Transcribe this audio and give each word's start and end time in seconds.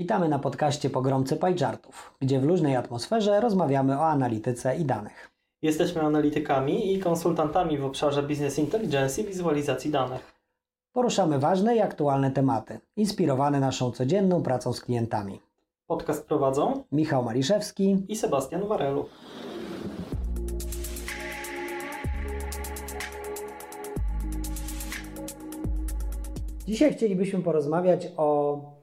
Witamy 0.00 0.28
na 0.28 0.38
podcaście 0.38 0.90
Pogromcy 0.90 1.36
Pajczartów, 1.36 2.14
gdzie 2.20 2.40
w 2.40 2.44
luźnej 2.44 2.76
atmosferze 2.76 3.40
rozmawiamy 3.40 3.98
o 3.98 4.06
analityce 4.06 4.76
i 4.76 4.84
danych. 4.84 5.30
Jesteśmy 5.62 6.02
analitykami 6.02 6.94
i 6.94 6.98
konsultantami 6.98 7.78
w 7.78 7.84
obszarze 7.84 8.22
Business 8.22 8.58
Intelligence 8.58 9.22
i 9.22 9.24
wizualizacji 9.24 9.90
danych. 9.90 10.34
Poruszamy 10.92 11.38
ważne 11.38 11.76
i 11.76 11.80
aktualne 11.80 12.30
tematy, 12.30 12.80
inspirowane 12.96 13.60
naszą 13.60 13.90
codzienną 13.90 14.42
pracą 14.42 14.72
z 14.72 14.80
klientami. 14.80 15.40
Podcast 15.86 16.26
prowadzą 16.26 16.84
Michał 16.92 17.24
Maliszewski 17.24 18.06
i 18.08 18.16
Sebastian 18.16 18.68
Warelu. 18.68 19.06
Dzisiaj 26.66 26.92
chcielibyśmy 26.92 27.42
porozmawiać 27.42 28.08
o 28.16 28.77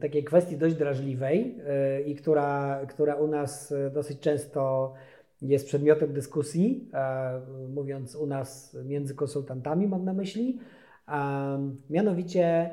takiej 0.00 0.24
kwestii 0.24 0.56
dość 0.56 0.74
drażliwej 0.74 1.56
yy, 1.56 2.02
i 2.02 2.14
która, 2.14 2.80
która 2.88 3.14
u 3.14 3.26
nas 3.26 3.74
dosyć 3.92 4.20
często 4.20 4.92
jest 5.42 5.66
przedmiotem 5.66 6.12
dyskusji, 6.12 6.90
yy, 7.62 7.68
mówiąc 7.68 8.14
u 8.14 8.26
nas 8.26 8.76
między 8.84 9.14
konsultantami, 9.14 9.88
mam 9.88 10.04
na 10.04 10.12
myśli. 10.12 10.58
Mianowicie 11.90 12.70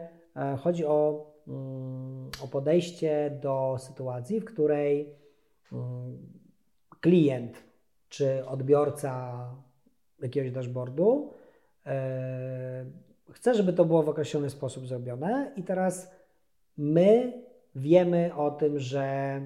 chodzi 0.60 0.86
o, 0.86 1.32
mm, 1.48 2.30
o 2.44 2.48
podejście 2.48 3.40
do 3.42 3.78
sytuacji, 3.80 4.40
w 4.40 4.46
której 4.46 5.16
mm, 5.72 6.18
klient 7.02 7.64
czy 8.10 8.46
odbiorca 8.46 9.46
jakiegoś 10.22 10.52
dashboardu 10.52 11.34
Chcę, 13.34 13.54
żeby 13.54 13.74
to 13.74 13.86
było 13.86 14.04
w 14.04 14.10
określony 14.10 14.50
sposób 14.50 14.88
zrobione, 14.88 15.52
i 15.56 15.64
teraz 15.64 16.12
my 16.78 17.34
wiemy 17.76 18.36
o 18.36 18.52
tym, 18.52 18.80
że 18.80 19.42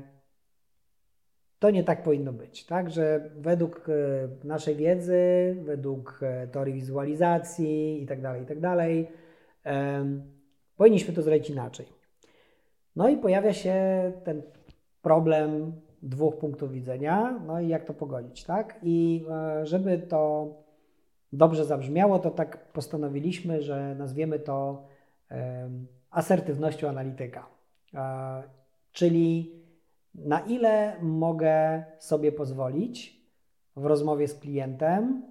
to 1.59 1.69
nie 1.69 1.83
tak 1.83 2.03
powinno 2.03 2.33
być, 2.33 2.65
tak? 2.65 2.89
Że 2.89 3.29
według 3.37 3.89
e, 3.89 4.47
naszej 4.47 4.75
wiedzy, 4.75 5.55
według 5.63 6.19
e, 6.21 6.47
teorii 6.47 6.73
wizualizacji 6.73 8.03
i 8.03 8.05
tak 8.05 8.21
dalej, 8.21 8.43
i 8.43 8.45
tak 8.45 8.59
powinniśmy 10.77 11.13
to 11.13 11.21
zrobić 11.21 11.49
inaczej. 11.49 11.85
No 12.95 13.09
i 13.09 13.17
pojawia 13.17 13.53
się 13.53 13.75
ten 14.23 14.41
problem 15.01 15.73
dwóch 16.03 16.37
punktów 16.37 16.71
widzenia, 16.71 17.39
no 17.47 17.59
i 17.59 17.67
jak 17.67 17.85
to 17.85 17.93
pogodzić, 17.93 18.43
tak? 18.43 18.79
I 18.83 19.25
e, 19.29 19.65
żeby 19.65 19.97
to 19.97 20.49
dobrze 21.33 21.65
zabrzmiało, 21.65 22.19
to 22.19 22.31
tak 22.31 22.71
postanowiliśmy, 22.71 23.61
że 23.61 23.95
nazwiemy 23.95 24.39
to 24.39 24.87
asertywnością 26.11 26.89
analityka. 26.89 27.47
Czyli 28.91 29.55
na 30.15 30.39
ile 30.39 30.95
mogę 31.01 31.83
sobie 31.99 32.31
pozwolić 32.31 33.21
w 33.75 33.85
rozmowie 33.85 34.27
z 34.27 34.39
klientem, 34.39 35.23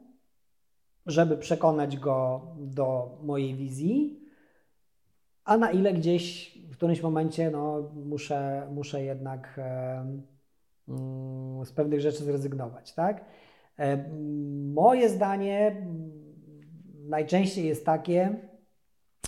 żeby 1.06 1.36
przekonać 1.36 1.96
go 1.96 2.46
do 2.56 3.18
mojej 3.22 3.54
wizji, 3.54 4.20
a 5.44 5.56
na 5.56 5.70
ile 5.70 5.92
gdzieś 5.92 6.54
w 6.70 6.76
którymś 6.76 7.02
momencie 7.02 7.50
no, 7.50 7.90
muszę, 7.94 8.68
muszę 8.70 9.02
jednak 9.02 9.60
mm, 10.88 11.64
z 11.64 11.72
pewnych 11.72 12.00
rzeczy 12.00 12.24
zrezygnować. 12.24 12.92
Tak? 12.92 13.24
E, 13.78 14.10
moje 14.74 15.08
zdanie 15.08 15.86
najczęściej 17.08 17.66
jest 17.66 17.86
takie, 17.86 18.36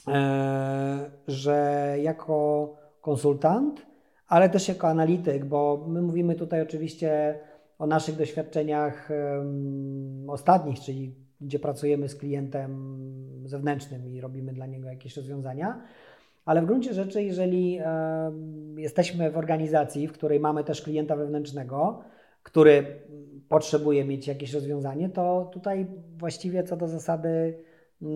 e, 0.09 1.11
że 1.29 1.97
jako 2.03 2.75
konsultant, 3.01 3.87
ale 4.29 4.51
też 4.51 4.69
jako 4.69 4.89
analityk, 4.89 5.45
bo 5.45 5.85
my 5.89 6.03
mówimy 6.03 6.35
tutaj 6.35 6.63
oczywiście 6.63 7.39
o 7.79 7.87
naszych 7.87 8.17
doświadczeniach 8.17 9.09
ostatnich, 10.29 10.81
czyli 10.81 11.15
gdzie 11.41 11.59
pracujemy 11.59 12.09
z 12.09 12.17
klientem 12.17 12.99
zewnętrznym 13.45 14.09
i 14.09 14.21
robimy 14.21 14.53
dla 14.53 14.67
niego 14.67 14.89
jakieś 14.89 15.17
rozwiązania. 15.17 15.83
Ale 16.45 16.63
w 16.63 16.67
gruncie 16.67 16.95
rzeczy, 16.95 17.23
jeżeli 17.23 17.79
jesteśmy 18.77 19.31
w 19.31 19.37
organizacji, 19.37 20.09
w 20.09 20.13
której 20.13 20.41
mamy 20.41 20.65
też 20.65 20.83
klienta 20.83 21.17
wewnętrznego, 21.17 22.03
który 22.43 23.01
potrzebuje 23.49 24.05
mieć 24.05 24.27
jakieś 24.27 24.53
rozwiązanie, 24.53 25.09
to 25.09 25.51
tutaj 25.53 25.87
właściwie 26.17 26.65
co 26.65 26.77
do 26.77 26.89
zasady 26.89 27.59
yy, 28.01 28.09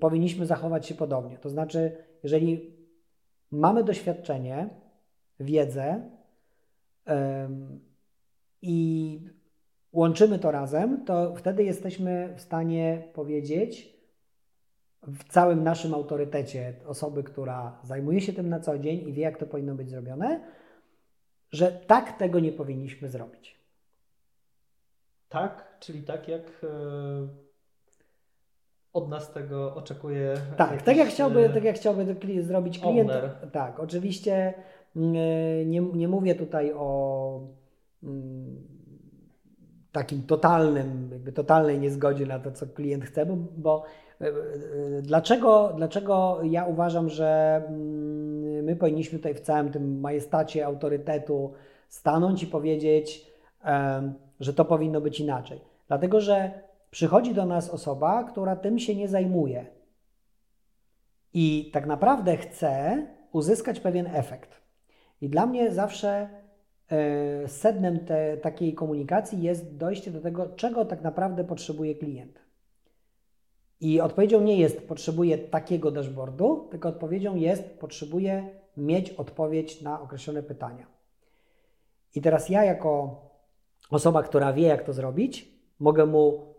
powinniśmy 0.00 0.46
zachować 0.46 0.86
się 0.86 0.94
podobnie. 0.94 1.38
To 1.38 1.50
znaczy, 1.50 1.96
jeżeli 2.22 2.76
mamy 3.50 3.84
doświadczenie, 3.84 4.68
wiedzę 5.40 6.10
yy, 7.06 7.14
i 8.62 9.20
łączymy 9.92 10.38
to 10.38 10.50
razem, 10.50 11.04
to 11.04 11.34
wtedy 11.36 11.64
jesteśmy 11.64 12.34
w 12.36 12.40
stanie 12.40 13.02
powiedzieć 13.12 13.92
w 15.02 15.24
całym 15.24 15.62
naszym 15.62 15.94
autorytecie 15.94 16.74
osoby, 16.86 17.22
która 17.22 17.80
zajmuje 17.84 18.20
się 18.20 18.32
tym 18.32 18.48
na 18.48 18.60
co 18.60 18.78
dzień 18.78 19.08
i 19.08 19.12
wie, 19.12 19.22
jak 19.22 19.38
to 19.38 19.46
powinno 19.46 19.74
być 19.74 19.90
zrobione, 19.90 20.40
że 21.50 21.72
tak 21.72 22.18
tego 22.18 22.40
nie 22.40 22.52
powinniśmy 22.52 23.08
zrobić. 23.08 23.61
Tak, 25.32 25.76
czyli 25.80 26.02
tak 26.02 26.28
jak 26.28 26.42
e, 26.64 26.68
od 28.92 29.08
nas 29.08 29.32
tego 29.32 29.74
oczekuje. 29.74 30.34
Tak, 30.56 30.82
tak 30.82 30.96
jak 30.96 31.08
chciałby, 31.08 31.50
tak 31.54 31.64
jak 31.64 31.76
chciałby 31.76 32.16
zrobić 32.40 32.78
klient. 32.78 33.10
Owner. 33.10 33.30
Tak, 33.52 33.80
oczywiście 33.80 34.54
mm, 34.96 35.16
e, 35.16 35.64
nie, 35.66 35.80
nie 35.80 36.08
mówię 36.08 36.34
tutaj 36.34 36.72
o 36.76 37.40
mm, 38.02 38.66
takim 39.92 40.22
totalnym, 40.22 41.08
jakby 41.12 41.32
totalnej 41.32 41.78
niezgodzie 41.78 42.26
na 42.26 42.38
to, 42.38 42.52
co 42.52 42.66
klient 42.66 43.04
chce, 43.04 43.26
bo, 43.26 43.36
bo 43.56 43.84
e, 44.20 44.32
dlaczego, 45.02 45.72
dlaczego 45.76 46.40
ja 46.42 46.66
uważam, 46.66 47.08
że 47.08 47.62
mm, 47.68 48.64
my 48.64 48.76
powinniśmy 48.76 49.18
tutaj 49.18 49.34
w 49.34 49.40
całym 49.40 49.70
tym 49.70 50.00
majestacie 50.00 50.66
autorytetu 50.66 51.52
stanąć 51.88 52.42
i 52.42 52.46
powiedzieć, 52.46 53.32
że 54.42 54.54
to 54.54 54.64
powinno 54.64 55.00
być 55.00 55.20
inaczej. 55.20 55.60
Dlatego, 55.88 56.20
że 56.20 56.50
przychodzi 56.90 57.34
do 57.34 57.46
nas 57.46 57.70
osoba, 57.70 58.24
która 58.24 58.56
tym 58.56 58.78
się 58.78 58.94
nie 58.94 59.08
zajmuje 59.08 59.66
i 61.34 61.70
tak 61.72 61.86
naprawdę 61.86 62.36
chce 62.36 63.06
uzyskać 63.32 63.80
pewien 63.80 64.06
efekt. 64.06 64.60
I 65.20 65.28
dla 65.28 65.46
mnie 65.46 65.72
zawsze 65.72 66.28
e, 66.88 67.48
sednem 67.48 67.98
te, 67.98 68.36
takiej 68.36 68.74
komunikacji 68.74 69.42
jest 69.42 69.76
dojście 69.76 70.10
do 70.10 70.20
tego, 70.20 70.48
czego 70.48 70.84
tak 70.84 71.02
naprawdę 71.02 71.44
potrzebuje 71.44 71.94
klient. 71.94 72.38
I 73.80 74.00
odpowiedzią 74.00 74.40
nie 74.40 74.56
jest 74.56 74.88
potrzebuje 74.88 75.38
takiego 75.38 75.90
dashboardu, 75.90 76.68
tylko 76.70 76.88
odpowiedzią 76.88 77.36
jest 77.36 77.78
potrzebuje 77.78 78.48
mieć 78.76 79.10
odpowiedź 79.10 79.82
na 79.82 80.00
określone 80.00 80.42
pytania. 80.42 80.86
I 82.14 82.20
teraz 82.20 82.48
ja 82.48 82.64
jako 82.64 83.20
osoba, 83.94 84.22
która 84.22 84.52
wie, 84.52 84.66
jak 84.66 84.82
to 84.82 84.92
zrobić, 84.92 85.48
mogę 85.80 86.06
mu 86.06 86.54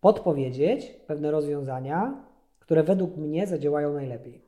podpowiedzieć 0.00 0.86
pewne 1.06 1.30
rozwiązania, 1.30 2.14
które 2.58 2.82
według 2.82 3.16
mnie 3.16 3.46
zadziałają 3.46 3.92
najlepiej. 3.92 4.42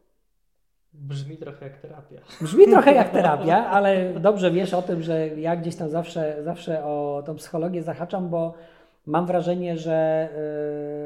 Brzmi 0.92 1.36
trochę 1.36 1.64
jak 1.64 1.78
terapia. 1.78 2.20
Brzmi 2.40 2.66
trochę 2.66 2.94
jak 2.94 3.10
terapia, 3.10 3.66
ale 3.66 4.12
dobrze 4.20 4.50
wiesz 4.50 4.74
o 4.74 4.82
tym, 4.82 5.02
że 5.02 5.28
ja 5.28 5.56
gdzieś 5.56 5.76
tam 5.76 5.88
zawsze, 5.88 6.36
zawsze 6.44 6.84
o 6.84 7.22
tą 7.26 7.36
psychologię 7.36 7.82
zahaczam, 7.82 8.28
bo 8.28 8.54
mam 9.06 9.26
wrażenie, 9.26 9.76
że 9.76 10.28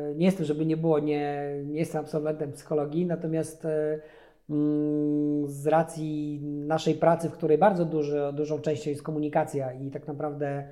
yy, 0.08 0.14
nie 0.14 0.26
jestem, 0.26 0.46
żeby 0.46 0.66
nie 0.66 0.76
było, 0.76 0.98
nie, 0.98 1.54
nie 1.64 1.78
jestem 1.78 2.00
absolwentem 2.00 2.52
psychologii, 2.52 3.06
natomiast 3.06 3.64
yy, 3.64 4.00
z 5.46 5.66
racji 5.66 6.40
naszej 6.44 6.94
pracy, 6.94 7.28
w 7.28 7.32
której 7.32 7.58
bardzo 7.58 7.84
dużo, 7.84 8.32
dużą 8.32 8.58
częścią 8.58 8.90
jest 8.90 9.02
komunikacja 9.02 9.72
i 9.72 9.90
tak 9.90 10.06
naprawdę 10.06 10.68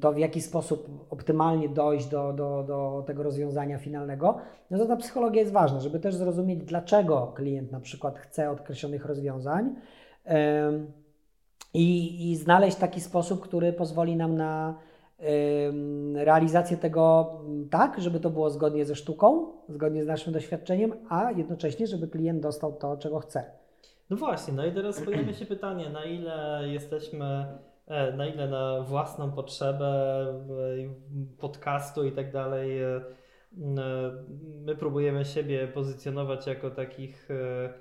to 0.00 0.12
w 0.12 0.18
jaki 0.18 0.42
sposób 0.42 1.06
optymalnie 1.10 1.68
dojść 1.68 2.06
do, 2.06 2.32
do, 2.32 2.64
do 2.66 3.04
tego 3.06 3.22
rozwiązania 3.22 3.78
finalnego, 3.78 4.36
no 4.70 4.78
to 4.78 4.86
ta 4.86 4.96
psychologia 4.96 5.40
jest 5.40 5.52
ważna, 5.52 5.80
żeby 5.80 6.00
też 6.00 6.14
zrozumieć, 6.14 6.64
dlaczego 6.64 7.32
klient 7.34 7.72
na 7.72 7.80
przykład 7.80 8.18
chce 8.18 8.50
określonych 8.50 9.06
rozwiązań 9.06 9.74
i 11.74 12.36
znaleźć 12.42 12.76
taki 12.76 13.00
sposób, 13.00 13.40
który 13.40 13.72
pozwoli 13.72 14.16
nam 14.16 14.36
na 14.36 14.78
realizację 16.14 16.76
tego 16.76 17.34
tak, 17.70 18.00
żeby 18.00 18.20
to 18.20 18.30
było 18.30 18.50
zgodnie 18.50 18.84
ze 18.84 18.94
sztuką, 18.94 19.52
zgodnie 19.68 20.04
z 20.04 20.06
naszym 20.06 20.32
doświadczeniem, 20.32 20.92
a 21.08 21.32
jednocześnie, 21.32 21.86
żeby 21.86 22.08
klient 22.08 22.42
dostał 22.42 22.72
to, 22.72 22.96
czego 22.96 23.18
chce. 23.18 23.44
No 24.10 24.16
właśnie, 24.16 24.54
no 24.54 24.66
i 24.66 24.72
teraz 24.72 25.00
pojawia 25.00 25.32
się 25.32 25.46
pytanie, 25.46 25.90
na 25.90 26.04
ile 26.04 26.62
jesteśmy, 26.66 27.46
e, 27.86 28.12
na 28.12 28.26
ile 28.26 28.48
na 28.48 28.80
własną 28.80 29.32
potrzebę 29.32 30.26
podcastu 31.38 32.04
i 32.04 32.12
tak 32.12 32.32
dalej, 32.32 32.82
e, 32.82 33.00
my 34.64 34.76
próbujemy 34.78 35.24
siebie 35.24 35.68
pozycjonować 35.68 36.46
jako 36.46 36.70
takich 36.70 37.30
e, 37.30 37.72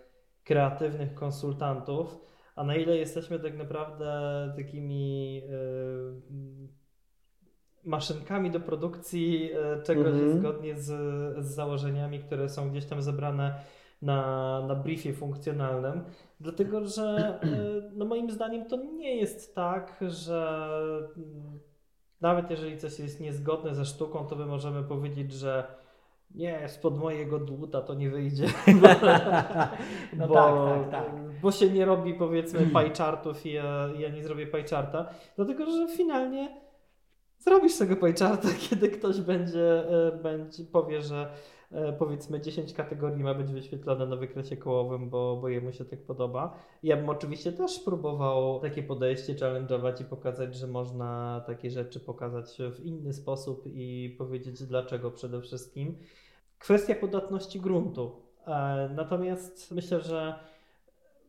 kreatywnych 0.43 1.13
konsultantów, 1.13 2.19
a 2.55 2.63
na 2.63 2.75
ile 2.75 2.97
jesteśmy 2.97 3.39
tak 3.39 3.57
naprawdę 3.57 4.13
takimi 4.55 5.41
maszynkami 7.85 8.51
do 8.51 8.59
produkcji 8.59 9.51
czegoś 9.83 10.07
mm 10.07 10.29
-hmm. 10.29 10.39
zgodnie 10.39 10.75
z, 10.75 10.85
z 11.45 11.55
założeniami, 11.55 12.19
które 12.19 12.49
są 12.49 12.69
gdzieś 12.69 12.85
tam 12.85 13.01
zebrane 13.01 13.59
na, 14.01 14.61
na 14.67 14.75
briefie 14.75 15.13
funkcjonalnym, 15.13 16.03
dlatego 16.39 16.85
że 16.85 17.39
no 17.95 18.05
moim 18.05 18.31
zdaniem 18.31 18.65
to 18.65 18.77
nie 18.77 19.15
jest 19.15 19.55
tak, 19.55 20.03
że 20.07 20.69
mm, 21.17 21.59
nawet 22.21 22.49
jeżeli 22.49 22.77
coś 22.77 22.99
jest 22.99 23.19
niezgodne 23.19 23.75
ze 23.75 23.85
sztuką, 23.85 24.25
to 24.25 24.35
my 24.35 24.45
możemy 24.45 24.83
powiedzieć, 24.83 25.31
że 25.33 25.63
nie, 26.35 26.69
spod 26.69 26.97
mojego 26.97 27.39
dłuta 27.39 27.81
to 27.81 27.93
nie 27.93 28.09
wyjdzie. 28.09 28.45
no 30.17 30.27
bo, 30.27 30.33
tak, 30.33 30.91
tak, 30.91 30.91
tak. 30.91 31.39
Bo 31.41 31.51
się 31.51 31.69
nie 31.69 31.85
robi 31.85 32.13
powiedzmy 32.13 32.59
pie 32.59 32.91
chartów 32.97 33.45
i 33.45 33.53
ja, 33.53 33.89
ja 33.97 34.09
nie 34.09 34.23
zrobię 34.23 34.47
pie 34.47 34.63
charta, 34.69 35.09
dlatego 35.35 35.65
że 35.65 35.87
finalnie 35.87 36.62
zrobisz 37.43 37.77
tego 37.77 37.95
pie 37.95 38.13
charta, 38.19 38.47
kiedy 38.69 38.89
ktoś 38.89 39.21
będzie, 39.21 39.89
e, 40.07 40.11
będzie 40.11 40.63
powie, 40.63 41.01
że 41.01 41.29
E, 41.73 41.93
powiedzmy 41.93 42.41
10 42.41 42.73
kategorii 42.73 43.23
ma 43.23 43.33
być 43.33 43.51
wyświetlone 43.51 44.05
na 44.05 44.15
wykresie 44.15 44.57
kołowym, 44.57 45.09
bo, 45.09 45.37
bo 45.41 45.49
jemu 45.49 45.71
się 45.71 45.85
tak 45.85 45.99
podoba. 45.99 46.57
Ja 46.83 46.97
bym 46.97 47.09
oczywiście 47.09 47.51
też 47.51 47.79
próbował 47.79 48.59
takie 48.59 48.83
podejście 48.83 49.35
challenge'ować 49.35 50.01
i 50.01 50.05
pokazać, 50.05 50.55
że 50.55 50.67
można 50.67 51.41
takie 51.47 51.69
rzeczy 51.69 51.99
pokazać 51.99 52.57
w 52.71 52.85
inny 52.85 53.13
sposób 53.13 53.63
i 53.67 54.15
powiedzieć 54.17 54.63
dlaczego 54.63 55.11
przede 55.11 55.41
wszystkim. 55.41 55.97
Kwestia 56.59 56.95
podatności 56.95 57.59
gruntu. 57.59 58.21
E, 58.47 58.89
natomiast 58.95 59.71
myślę, 59.71 60.01
że 60.01 60.39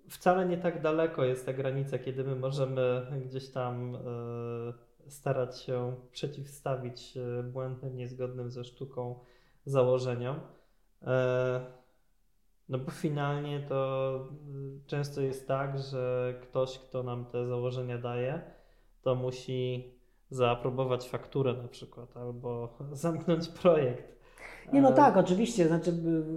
wcale 0.08 0.46
nie 0.46 0.56
tak 0.56 0.82
daleko 0.82 1.24
jest 1.24 1.46
ta 1.46 1.52
granica, 1.52 1.98
kiedy 1.98 2.24
my 2.24 2.36
możemy 2.36 3.06
gdzieś 3.26 3.50
tam 3.50 3.98
starać 5.08 5.60
się 5.60 5.96
przeciwstawić 6.12 7.18
błędnym, 7.52 7.96
niezgodnym 7.96 8.50
ze 8.50 8.64
sztuką 8.64 9.18
założeniom. 9.64 10.40
E, 11.02 11.60
no 12.68 12.78
bo 12.78 12.90
finalnie 12.90 13.60
to 13.60 14.14
y, 14.76 14.86
często 14.86 15.20
jest 15.20 15.48
tak, 15.48 15.78
że 15.78 16.34
ktoś, 16.42 16.78
kto 16.78 17.02
nam 17.02 17.24
te 17.24 17.46
założenia 17.46 17.98
daje, 17.98 18.40
to 19.02 19.14
musi 19.14 19.90
zaaprobować 20.30 21.08
fakturę 21.08 21.54
na 21.54 21.68
przykład 21.68 22.16
albo 22.16 22.78
zamknąć 22.92 23.48
projekt. 23.48 24.14
Nie, 24.72 24.82
no 24.82 24.92
tak, 24.92 25.16
oczywiście. 25.16 25.68
Znaczy, 25.68 25.92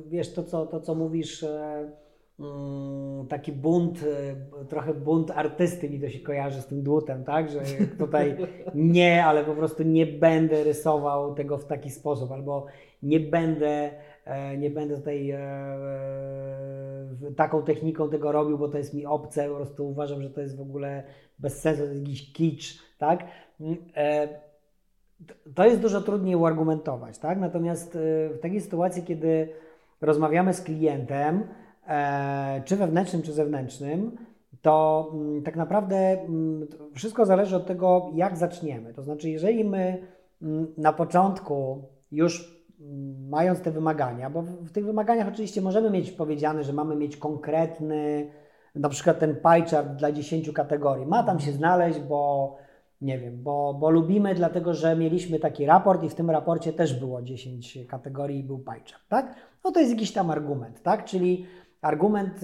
wiesz, 0.08 0.34
to 0.34 0.44
co, 0.44 0.66
to, 0.66 0.80
co 0.80 0.96
mówisz, 0.96 1.44
e, 1.44 1.92
taki 3.30 3.52
bunt, 3.52 4.04
e, 4.04 4.66
trochę 4.66 4.94
bunt 4.94 5.32
artysty 5.32 5.90
mi 5.90 6.00
to 6.00 6.10
się 6.10 6.20
kojarzy 6.20 6.62
z 6.62 6.66
tym 6.66 6.84
dłutem, 6.84 7.24
tak? 7.24 7.50
Że 7.50 7.62
tutaj 8.00 8.38
nie, 8.76 9.26
ale 9.26 9.44
po 9.44 9.54
prostu 9.56 9.84
nie 9.84 10.06
będę 10.06 10.64
rysował 10.64 11.36
tego 11.36 11.58
w 11.58 11.66
taki 11.66 11.90
sposób, 11.90 12.32
albo 12.32 12.66
nie 13.04 13.20
będę, 13.20 13.92
e, 14.26 14.58
nie 14.58 14.70
będę 14.70 14.98
tutaj 14.98 15.32
e, 15.32 15.40
taką 17.36 17.64
techniką 17.64 18.10
tego 18.10 18.32
robił, 18.32 18.58
bo 18.58 18.68
to 18.68 18.78
jest 18.78 18.94
mi 18.94 19.06
obce, 19.06 19.50
po 19.50 19.56
prostu 19.56 19.90
uważam, 19.90 20.22
że 20.22 20.30
to 20.30 20.42
jest 20.42 20.58
w 20.58 20.62
ogóle 20.62 21.04
bez 21.40 21.62
sensu, 21.62 21.84
to 21.84 21.90
jest 21.90 22.02
jakiś 22.02 22.34
kicz, 22.34 22.80
tak? 22.98 23.24
Mm, 23.60 23.78
to 25.56 25.66
jest 25.66 25.82
dużo 25.82 26.02
trudniej 26.02 26.36
uargumentować, 26.36 27.18
tak? 27.18 27.40
Natomiast 27.40 27.98
w 28.32 28.40
takiej 28.42 28.62
sytuacji, 28.62 29.04
kiedy 29.04 29.50
rozmawiamy 30.02 30.54
z 30.54 30.62
klientem, 30.62 31.44
czy 32.66 32.76
wewnętrznym, 32.76 33.22
czy 33.22 33.34
zewnętrznym, 33.34 34.18
to 34.62 35.10
mm, 35.14 35.44
tak 35.44 35.56
naprawdę 35.56 35.98
mm, 35.98 36.68
wszystko 36.96 37.26
zależy 37.26 37.56
od 37.56 37.66
tego, 37.66 38.12
jak 38.16 38.38
zaczniemy. 38.38 38.94
To 38.94 39.04
znaczy, 39.04 39.30
jeżeli 39.30 39.64
my 39.64 40.08
na 40.78 40.94
początku 40.94 41.84
już 42.12 42.58
mając 43.30 43.62
te 43.62 43.72
wymagania, 43.72 44.30
bo 44.30 44.42
w 44.42 44.72
tych 44.72 44.86
wymaganiach 44.86 45.28
oczywiście 45.28 45.62
możemy 45.62 45.90
mieć 45.90 46.12
powiedziane, 46.12 46.64
że 46.64 46.74
mamy 46.74 46.96
mieć 46.96 47.18
konkretny, 47.18 48.32
na 48.76 48.90
przykład 48.90 49.20
ten 49.20 49.36
pie 49.36 49.66
chart 49.72 49.88
dla 49.88 50.12
10 50.12 50.52
kategorii. 50.52 51.06
Ma 51.06 51.24
tam 51.24 51.40
się 51.40 51.52
znaleźć, 51.52 52.00
bo 52.00 52.56
nie 53.02 53.20
wiem, 53.20 53.44
bo, 53.44 53.74
bo 53.74 53.90
lubimy, 53.90 54.36
dlatego 54.36 54.74
że 54.74 54.96
mieliśmy 54.96 55.40
taki 55.40 55.66
raport 55.66 56.04
i 56.04 56.10
w 56.10 56.16
tym 56.16 56.30
raporcie 56.30 56.74
też 56.74 57.00
było 57.00 57.22
10 57.22 57.78
kategorii 57.90 58.40
i 58.40 58.44
był 58.44 58.60
pie 58.60 58.72
chart, 58.92 59.08
tak? 59.10 59.36
No 59.64 59.72
to 59.72 59.80
jest 59.80 59.92
jakiś 59.92 60.14
tam 60.14 60.32
argument, 60.32 60.84
tak? 60.84 61.06
Czyli 61.06 61.46
argument, 61.82 62.42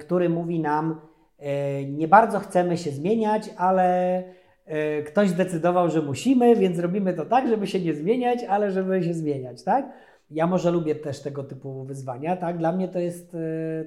który 0.00 0.28
mówi 0.28 0.60
nam, 0.60 1.00
y, 1.40 1.86
nie 1.86 2.08
bardzo 2.08 2.40
chcemy 2.40 2.76
się 2.76 2.90
zmieniać, 2.90 3.50
ale 3.56 4.22
E, 4.66 5.02
ktoś 5.02 5.28
zdecydował, 5.28 5.90
że 5.90 6.02
musimy, 6.02 6.56
więc 6.56 6.78
robimy 6.78 7.14
to 7.14 7.24
tak, 7.24 7.48
żeby 7.48 7.66
się 7.66 7.80
nie 7.80 7.94
zmieniać, 7.94 8.44
ale 8.44 8.70
żeby 8.70 9.02
się 9.02 9.14
zmieniać, 9.14 9.62
tak? 9.62 9.92
Ja 10.30 10.46
może 10.46 10.70
lubię 10.70 10.94
też 10.94 11.22
tego 11.22 11.44
typu 11.44 11.84
wyzwania, 11.84 12.36
tak? 12.36 12.58
Dla 12.58 12.72
mnie 12.72 12.88
to 12.88 12.98
jest 12.98 13.36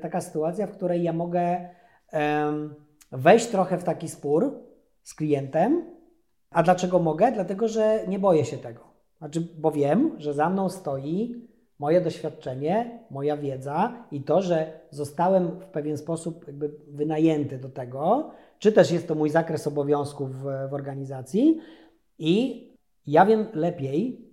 taka 0.01 0.21
sytuacja, 0.21 0.67
w 0.67 0.71
której 0.71 1.03
ja 1.03 1.13
mogę 1.13 1.69
wejść 3.11 3.47
trochę 3.47 3.77
w 3.77 3.83
taki 3.83 4.09
spór 4.09 4.59
z 5.03 5.13
klientem. 5.13 5.85
A 6.51 6.63
dlaczego 6.63 6.99
mogę? 6.99 7.31
Dlatego, 7.31 7.67
że 7.67 7.99
nie 8.07 8.19
boję 8.19 8.45
się 8.45 8.57
tego. 8.57 8.83
Znaczy, 9.17 9.47
bo 9.57 9.71
wiem, 9.71 10.15
że 10.17 10.33
za 10.33 10.49
mną 10.49 10.69
stoi 10.69 11.47
moje 11.79 12.01
doświadczenie, 12.01 12.99
moja 13.11 13.37
wiedza 13.37 14.05
i 14.11 14.21
to, 14.21 14.41
że 14.41 14.79
zostałem 14.89 15.47
w 15.59 15.65
pewien 15.65 15.97
sposób 15.97 16.47
jakby 16.47 16.71
wynajęty 16.87 17.57
do 17.57 17.69
tego, 17.69 18.31
czy 18.59 18.71
też 18.71 18.91
jest 18.91 19.07
to 19.07 19.15
mój 19.15 19.29
zakres 19.29 19.67
obowiązków 19.67 20.35
w, 20.35 20.69
w 20.69 20.73
organizacji 20.73 21.59
i 22.19 22.67
ja 23.07 23.25
wiem 23.25 23.45
lepiej 23.53 24.27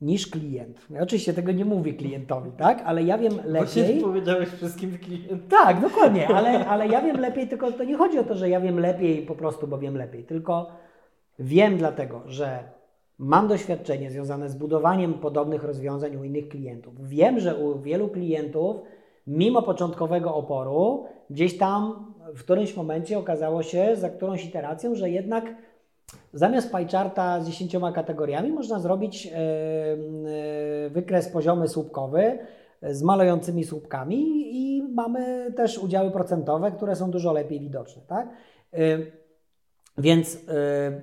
niż 0.00 0.26
klient. 0.26 0.86
Ja 0.90 1.02
oczywiście 1.02 1.32
tego 1.32 1.52
nie 1.52 1.64
mówię 1.64 1.94
klientowi, 1.94 2.50
tak? 2.58 2.82
Ale 2.86 3.02
ja 3.02 3.18
wiem 3.18 3.36
lepiej. 3.36 3.52
Właśnie 3.52 4.00
powiedziałeś 4.00 4.48
wszystkim 4.48 4.98
klientom. 4.98 5.40
Tak, 5.48 5.80
dokładnie, 5.88 6.28
ale, 6.28 6.66
ale 6.66 6.88
ja 6.88 7.02
wiem 7.02 7.20
lepiej, 7.20 7.48
tylko 7.48 7.72
to 7.72 7.84
nie 7.84 7.96
chodzi 7.96 8.18
o 8.18 8.24
to, 8.24 8.34
że 8.34 8.48
ja 8.48 8.60
wiem 8.60 8.80
lepiej 8.80 9.26
po 9.26 9.34
prostu, 9.34 9.66
bo 9.66 9.78
wiem 9.78 9.96
lepiej, 9.96 10.24
tylko 10.24 10.70
wiem 11.38 11.78
dlatego, 11.78 12.22
że 12.26 12.64
mam 13.18 13.48
doświadczenie 13.48 14.10
związane 14.10 14.48
z 14.48 14.54
budowaniem 14.54 15.14
podobnych 15.14 15.64
rozwiązań 15.64 16.16
u 16.16 16.24
innych 16.24 16.48
klientów. 16.48 17.08
Wiem, 17.08 17.40
że 17.40 17.56
u 17.56 17.80
wielu 17.80 18.08
klientów, 18.08 18.76
mimo 19.26 19.62
początkowego 19.62 20.34
oporu, 20.34 21.04
gdzieś 21.30 21.58
tam 21.58 22.14
w 22.34 22.40
którymś 22.40 22.76
momencie 22.76 23.18
okazało 23.18 23.62
się 23.62 23.96
za 23.96 24.10
którąś 24.10 24.44
iteracją, 24.44 24.94
że 24.94 25.10
jednak 25.10 25.54
zamiast 26.32 26.72
pajczarta 26.72 27.40
z 27.40 27.46
10 27.46 27.76
kategoriami 27.94 28.52
można 28.52 28.78
zrobić 28.78 29.26
e, 29.26 29.30
e, 29.36 30.90
wykres 30.90 31.28
poziomy 31.28 31.68
słupkowy 31.68 32.38
z 32.82 33.02
malejącymi 33.02 33.64
słupkami 33.64 34.24
i 34.56 34.82
mamy 34.82 35.52
też 35.56 35.78
udziały 35.78 36.10
procentowe, 36.10 36.72
które 36.72 36.96
są 36.96 37.10
dużo 37.10 37.32
lepiej 37.32 37.60
widoczne. 37.60 38.02
Tak? 38.06 38.28
E, 38.72 38.78
więc 39.98 40.38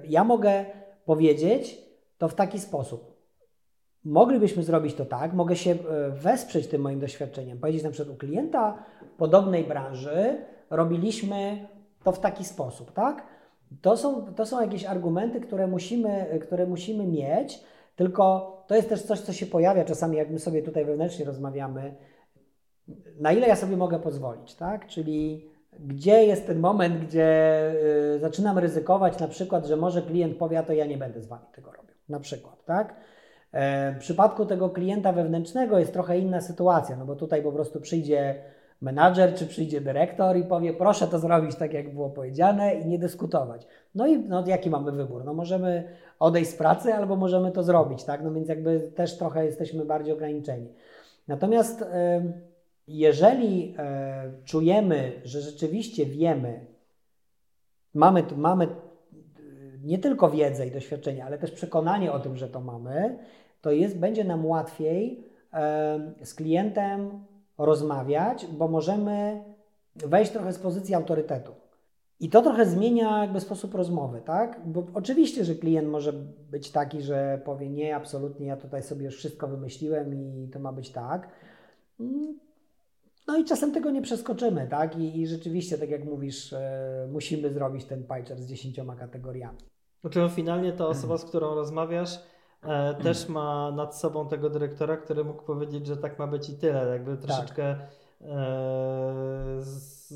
ja 0.09 0.23
mogę 0.23 0.65
powiedzieć 1.05 1.82
to 2.23 2.29
w 2.29 2.35
taki 2.35 2.59
sposób. 2.59 3.13
Moglibyśmy 4.05 4.63
zrobić 4.63 4.93
to 4.95 5.05
tak, 5.05 5.33
mogę 5.33 5.55
się 5.55 5.75
wesprzeć 6.09 6.67
tym 6.67 6.81
moim 6.81 6.99
doświadczeniem, 6.99 7.59
powiedzieć 7.59 7.83
na 7.83 7.89
przykład 7.89 8.15
u 8.15 8.17
klienta 8.17 8.83
podobnej 9.17 9.63
branży, 9.63 10.37
robiliśmy 10.69 11.67
to 12.03 12.11
w 12.11 12.19
taki 12.19 12.45
sposób, 12.45 12.91
tak? 12.91 13.23
To 13.81 13.97
są, 13.97 14.33
to 14.33 14.45
są 14.45 14.61
jakieś 14.61 14.85
argumenty, 14.85 15.41
które 15.41 15.67
musimy, 15.67 16.39
które 16.41 16.67
musimy 16.67 17.07
mieć, 17.07 17.63
tylko 17.95 18.23
to 18.67 18.75
jest 18.75 18.89
też 18.89 19.01
coś, 19.01 19.19
co 19.19 19.33
się 19.33 19.45
pojawia 19.45 19.85
czasami, 19.85 20.17
jak 20.17 20.29
my 20.29 20.39
sobie 20.39 20.61
tutaj 20.61 20.85
wewnętrznie 20.85 21.25
rozmawiamy, 21.25 21.95
na 23.19 23.31
ile 23.31 23.47
ja 23.47 23.55
sobie 23.55 23.77
mogę 23.77 23.99
pozwolić, 23.99 24.55
tak? 24.55 24.87
Czyli 24.87 25.49
gdzie 25.79 26.23
jest 26.23 26.47
ten 26.47 26.59
moment, 26.59 27.05
gdzie 27.05 27.71
y, 28.15 28.19
zaczynam 28.19 28.57
ryzykować 28.57 29.19
na 29.19 29.27
przykład, 29.27 29.65
że 29.65 29.75
może 29.75 30.01
klient 30.01 30.37
powie, 30.37 30.59
a 30.59 30.63
to 30.63 30.73
ja 30.73 30.85
nie 30.85 30.97
będę 30.97 31.21
z 31.21 31.27
Wami 31.27 31.45
tego 31.55 31.71
robił, 31.71 31.95
na 32.09 32.19
przykład, 32.19 32.65
tak? 32.65 32.95
E, 33.51 33.91
w 33.91 33.97
przypadku 33.97 34.45
tego 34.45 34.69
klienta 34.69 35.13
wewnętrznego 35.13 35.79
jest 35.79 35.93
trochę 35.93 36.19
inna 36.19 36.41
sytuacja, 36.41 36.95
no 36.95 37.05
bo 37.05 37.15
tutaj 37.15 37.43
po 37.43 37.51
prostu 37.51 37.81
przyjdzie 37.81 38.35
menadżer, 38.81 39.35
czy 39.35 39.47
przyjdzie 39.47 39.81
dyrektor 39.81 40.37
i 40.37 40.43
powie, 40.43 40.73
proszę 40.73 41.07
to 41.07 41.19
zrobić 41.19 41.55
tak, 41.55 41.73
jak 41.73 41.93
było 41.93 42.09
powiedziane 42.09 42.75
i 42.75 42.87
nie 42.87 42.99
dyskutować. 42.99 43.67
No 43.95 44.07
i 44.07 44.19
no, 44.19 44.43
jaki 44.47 44.69
mamy 44.69 44.91
wybór? 44.91 45.25
No 45.25 45.33
możemy 45.33 45.83
odejść 46.19 46.51
z 46.51 46.55
pracy 46.55 46.93
albo 46.93 47.15
możemy 47.15 47.51
to 47.51 47.63
zrobić, 47.63 48.03
tak? 48.03 48.23
No 48.23 48.33
więc 48.33 48.49
jakby 48.49 48.79
też 48.79 49.17
trochę 49.17 49.45
jesteśmy 49.45 49.85
bardziej 49.85 50.13
ograniczeni. 50.13 50.67
Natomiast 51.27 51.85
jeżeli 52.87 53.75
e, 53.77 54.31
czujemy, 54.45 55.21
że 55.23 55.41
rzeczywiście 55.41 56.05
wiemy, 56.05 56.65
mamy, 57.93 58.23
mamy 58.37 58.67
nie 59.83 59.99
tylko 59.99 60.29
wiedzę 60.29 60.67
i 60.67 60.71
doświadczenie, 60.71 61.25
ale 61.25 61.37
też 61.37 61.51
przekonanie 61.51 62.11
o 62.11 62.19
tym, 62.19 62.37
że 62.37 62.49
to 62.49 62.61
mamy, 62.61 63.17
to 63.61 63.71
jest, 63.71 63.97
będzie 63.97 64.23
nam 64.23 64.45
łatwiej 64.45 65.33
z 66.23 66.33
klientem 66.33 67.25
rozmawiać, 67.57 68.47
bo 68.47 68.67
możemy 68.67 69.43
wejść 69.95 70.31
trochę 70.31 70.53
z 70.53 70.59
pozycji 70.59 70.95
autorytetu. 70.95 71.51
I 72.19 72.29
to 72.29 72.41
trochę 72.41 72.65
zmienia 72.65 73.21
jakby 73.21 73.39
sposób 73.39 73.75
rozmowy, 73.75 74.21
tak? 74.25 74.61
Bo 74.65 74.85
oczywiście, 74.93 75.45
że 75.45 75.55
klient 75.55 75.87
może 75.87 76.13
być 76.51 76.71
taki, 76.71 77.01
że 77.01 77.41
powie 77.45 77.69
nie, 77.69 77.95
absolutnie, 77.95 78.47
ja 78.47 78.57
tutaj 78.57 78.83
sobie 78.83 79.05
już 79.05 79.17
wszystko 79.17 79.47
wymyśliłem 79.47 80.13
i 80.13 80.49
to 80.53 80.59
ma 80.59 80.73
być 80.73 80.89
tak. 80.89 81.29
No 83.27 83.37
i 83.37 83.45
czasem 83.45 83.71
tego 83.71 83.89
nie 83.89 84.01
przeskoczymy, 84.01 84.67
tak? 84.67 84.97
I, 84.97 85.21
i 85.21 85.27
rzeczywiście, 85.27 85.77
tak 85.77 85.89
jak 85.89 86.05
mówisz, 86.05 86.53
e, 86.53 87.07
musimy 87.11 87.53
zrobić 87.53 87.85
ten 87.85 88.03
pie 88.03 88.35
z 88.35 88.47
dziesięcioma 88.47 88.95
kategoriami. 88.95 89.57
Znaczy, 90.01 90.19
no, 90.19 90.29
finalnie 90.29 90.73
ta 90.73 90.87
osoba, 90.87 91.17
z 91.17 91.25
którą 91.25 91.55
rozmawiasz, 91.55 92.19
e, 92.63 92.93
też 92.93 93.29
ma 93.29 93.71
nad 93.71 93.97
sobą 93.97 94.27
tego 94.27 94.49
dyrektora, 94.49 94.97
który 94.97 95.23
mógł 95.23 95.43
powiedzieć, 95.43 95.87
że 95.87 95.97
tak 95.97 96.19
ma 96.19 96.27
być 96.27 96.49
i 96.49 96.57
tyle. 96.57 96.87
Jakby 96.87 97.17
tak. 97.17 97.25
troszeczkę 97.25 97.75
tak. 97.75 98.03
z 99.59 100.13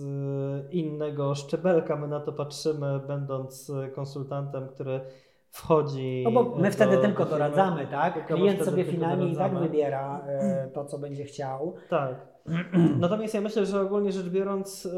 innego 0.71 1.35
szczebelka 1.35 1.95
my 1.95 2.07
na 2.07 2.19
to 2.19 2.33
patrzymy, 2.33 2.99
będąc 3.07 3.71
konsultantem, 3.95 4.67
który 4.67 5.01
wchodzi. 5.49 6.21
No 6.23 6.31
bo 6.31 6.55
my 6.55 6.71
wtedy 6.71 6.97
tylko 6.97 7.25
doradzamy, 7.25 7.87
tak? 7.87 8.27
Klient 8.27 8.65
sobie 8.65 8.83
finalnie 8.83 9.27
i 9.27 9.35
tak 9.35 9.59
wybiera 9.59 10.21
e, 10.27 10.67
to, 10.67 10.85
co 10.85 10.97
będzie 10.97 11.23
chciał. 11.23 11.75
Tak. 11.89 12.36
Natomiast 12.99 13.33
ja 13.33 13.41
myślę, 13.41 13.65
że 13.65 13.81
ogólnie 13.81 14.11
rzecz 14.11 14.29
biorąc, 14.29 14.89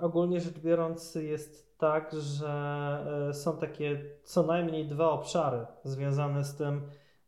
ogólnie 0.00 0.40
rzecz 0.40 0.58
biorąc 0.58 1.14
jest 1.14 1.78
tak, 1.78 2.12
że 2.12 2.48
e, 3.28 3.34
są 3.34 3.56
takie 3.56 4.04
co 4.22 4.42
najmniej 4.42 4.88
dwa 4.88 5.10
obszary 5.10 5.66
związane 5.84 6.44
z 6.44 6.56
tym, 6.56 6.82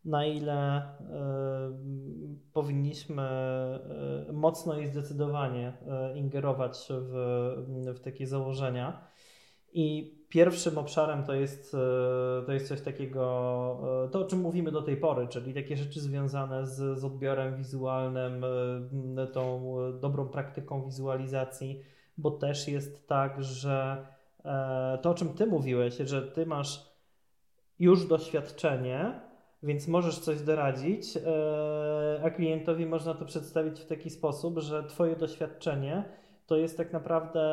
na 0.05 0.25
ile 0.25 0.87
powinniśmy 2.53 3.21
e, 3.21 4.31
mocno 4.33 4.79
i 4.79 4.87
zdecydowanie 4.87 5.73
e, 5.87 6.17
ingerować 6.17 6.87
w, 6.89 7.13
w 7.95 7.99
takie 7.99 8.27
założenia. 8.27 9.07
I 9.73 10.15
pierwszym 10.33 10.77
obszarem 10.77 11.23
to 11.23 11.33
jest, 11.33 11.75
e, 11.75 12.45
to 12.45 12.53
jest 12.53 12.67
coś 12.67 12.81
takiego, 12.81 13.21
to 14.11 14.19
o 14.19 14.25
czym 14.25 14.39
mówimy 14.39 14.71
do 14.71 14.81
tej 14.81 14.97
pory, 14.97 15.27
czyli 15.27 15.53
takie 15.53 15.77
rzeczy 15.77 16.01
związane 16.01 16.67
z, 16.67 16.99
z 16.99 17.03
odbiorem 17.03 17.55
wizualnym, 17.55 18.45
tą 19.33 19.75
dobrą 20.01 20.27
praktyką 20.27 20.85
wizualizacji, 20.85 21.83
bo 22.17 22.31
też 22.31 22.67
jest 22.67 23.07
tak, 23.07 23.43
że 23.43 24.07
to 25.01 25.09
o 25.09 25.13
czym 25.13 25.33
Ty 25.33 25.45
mówiłeś, 25.45 25.97
że 25.97 26.21
Ty 26.21 26.45
masz 26.45 26.93
już 27.79 28.07
doświadczenie, 28.07 29.21
więc 29.63 29.87
możesz 29.87 30.19
coś 30.19 30.41
doradzić, 30.41 31.17
e, 31.17 32.21
a 32.23 32.29
klientowi 32.29 32.85
można 32.85 33.13
to 33.13 33.25
przedstawić 33.25 33.79
w 33.79 33.85
taki 33.85 34.09
sposób, 34.09 34.59
że 34.59 34.83
Twoje 34.83 35.15
doświadczenie 35.15 36.03
to 36.47 36.57
jest 36.57 36.77
tak 36.77 36.93
naprawdę 36.93 37.43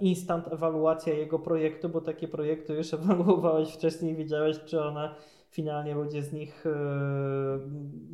instant 0.00 0.52
ewaluacja 0.52 1.14
jego 1.14 1.38
projektu, 1.38 1.88
bo 1.88 2.00
takie 2.00 2.28
projekty 2.28 2.74
już 2.74 2.94
ewaluowałeś 2.94 3.68
wcześniej, 3.68 4.16
wiedziałeś, 4.16 4.60
czy 4.64 4.82
one 4.82 5.14
finalnie 5.50 5.94
ludzie 5.94 6.22
z 6.22 6.32
nich 6.32 6.66
e, 6.66 6.70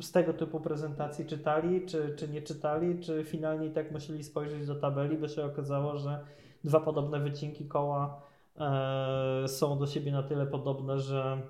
z 0.01 0.11
tego 0.11 0.33
typu 0.33 0.59
prezentacji 0.59 1.25
czytali, 1.25 1.85
czy, 1.85 2.15
czy 2.17 2.27
nie 2.27 2.41
czytali, 2.41 2.99
czy 2.99 3.23
finalnie 3.23 3.67
i 3.67 3.71
tak 3.71 3.91
musieli 3.91 4.23
spojrzeć 4.23 4.67
do 4.67 4.75
tabeli, 4.75 5.17
by 5.17 5.29
się 5.29 5.45
okazało, 5.45 5.97
że 5.97 6.19
dwa 6.63 6.79
podobne 6.79 7.19
wycinki 7.19 7.65
koła 7.65 8.21
e, 8.59 9.47
są 9.47 9.79
do 9.79 9.87
siebie 9.87 10.11
na 10.11 10.23
tyle 10.23 10.45
podobne, 10.45 10.99
że 10.99 11.41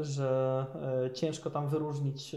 że 0.00 0.66
e, 1.04 1.10
ciężko 1.10 1.50
tam 1.50 1.68
wyróżnić, 1.68 2.36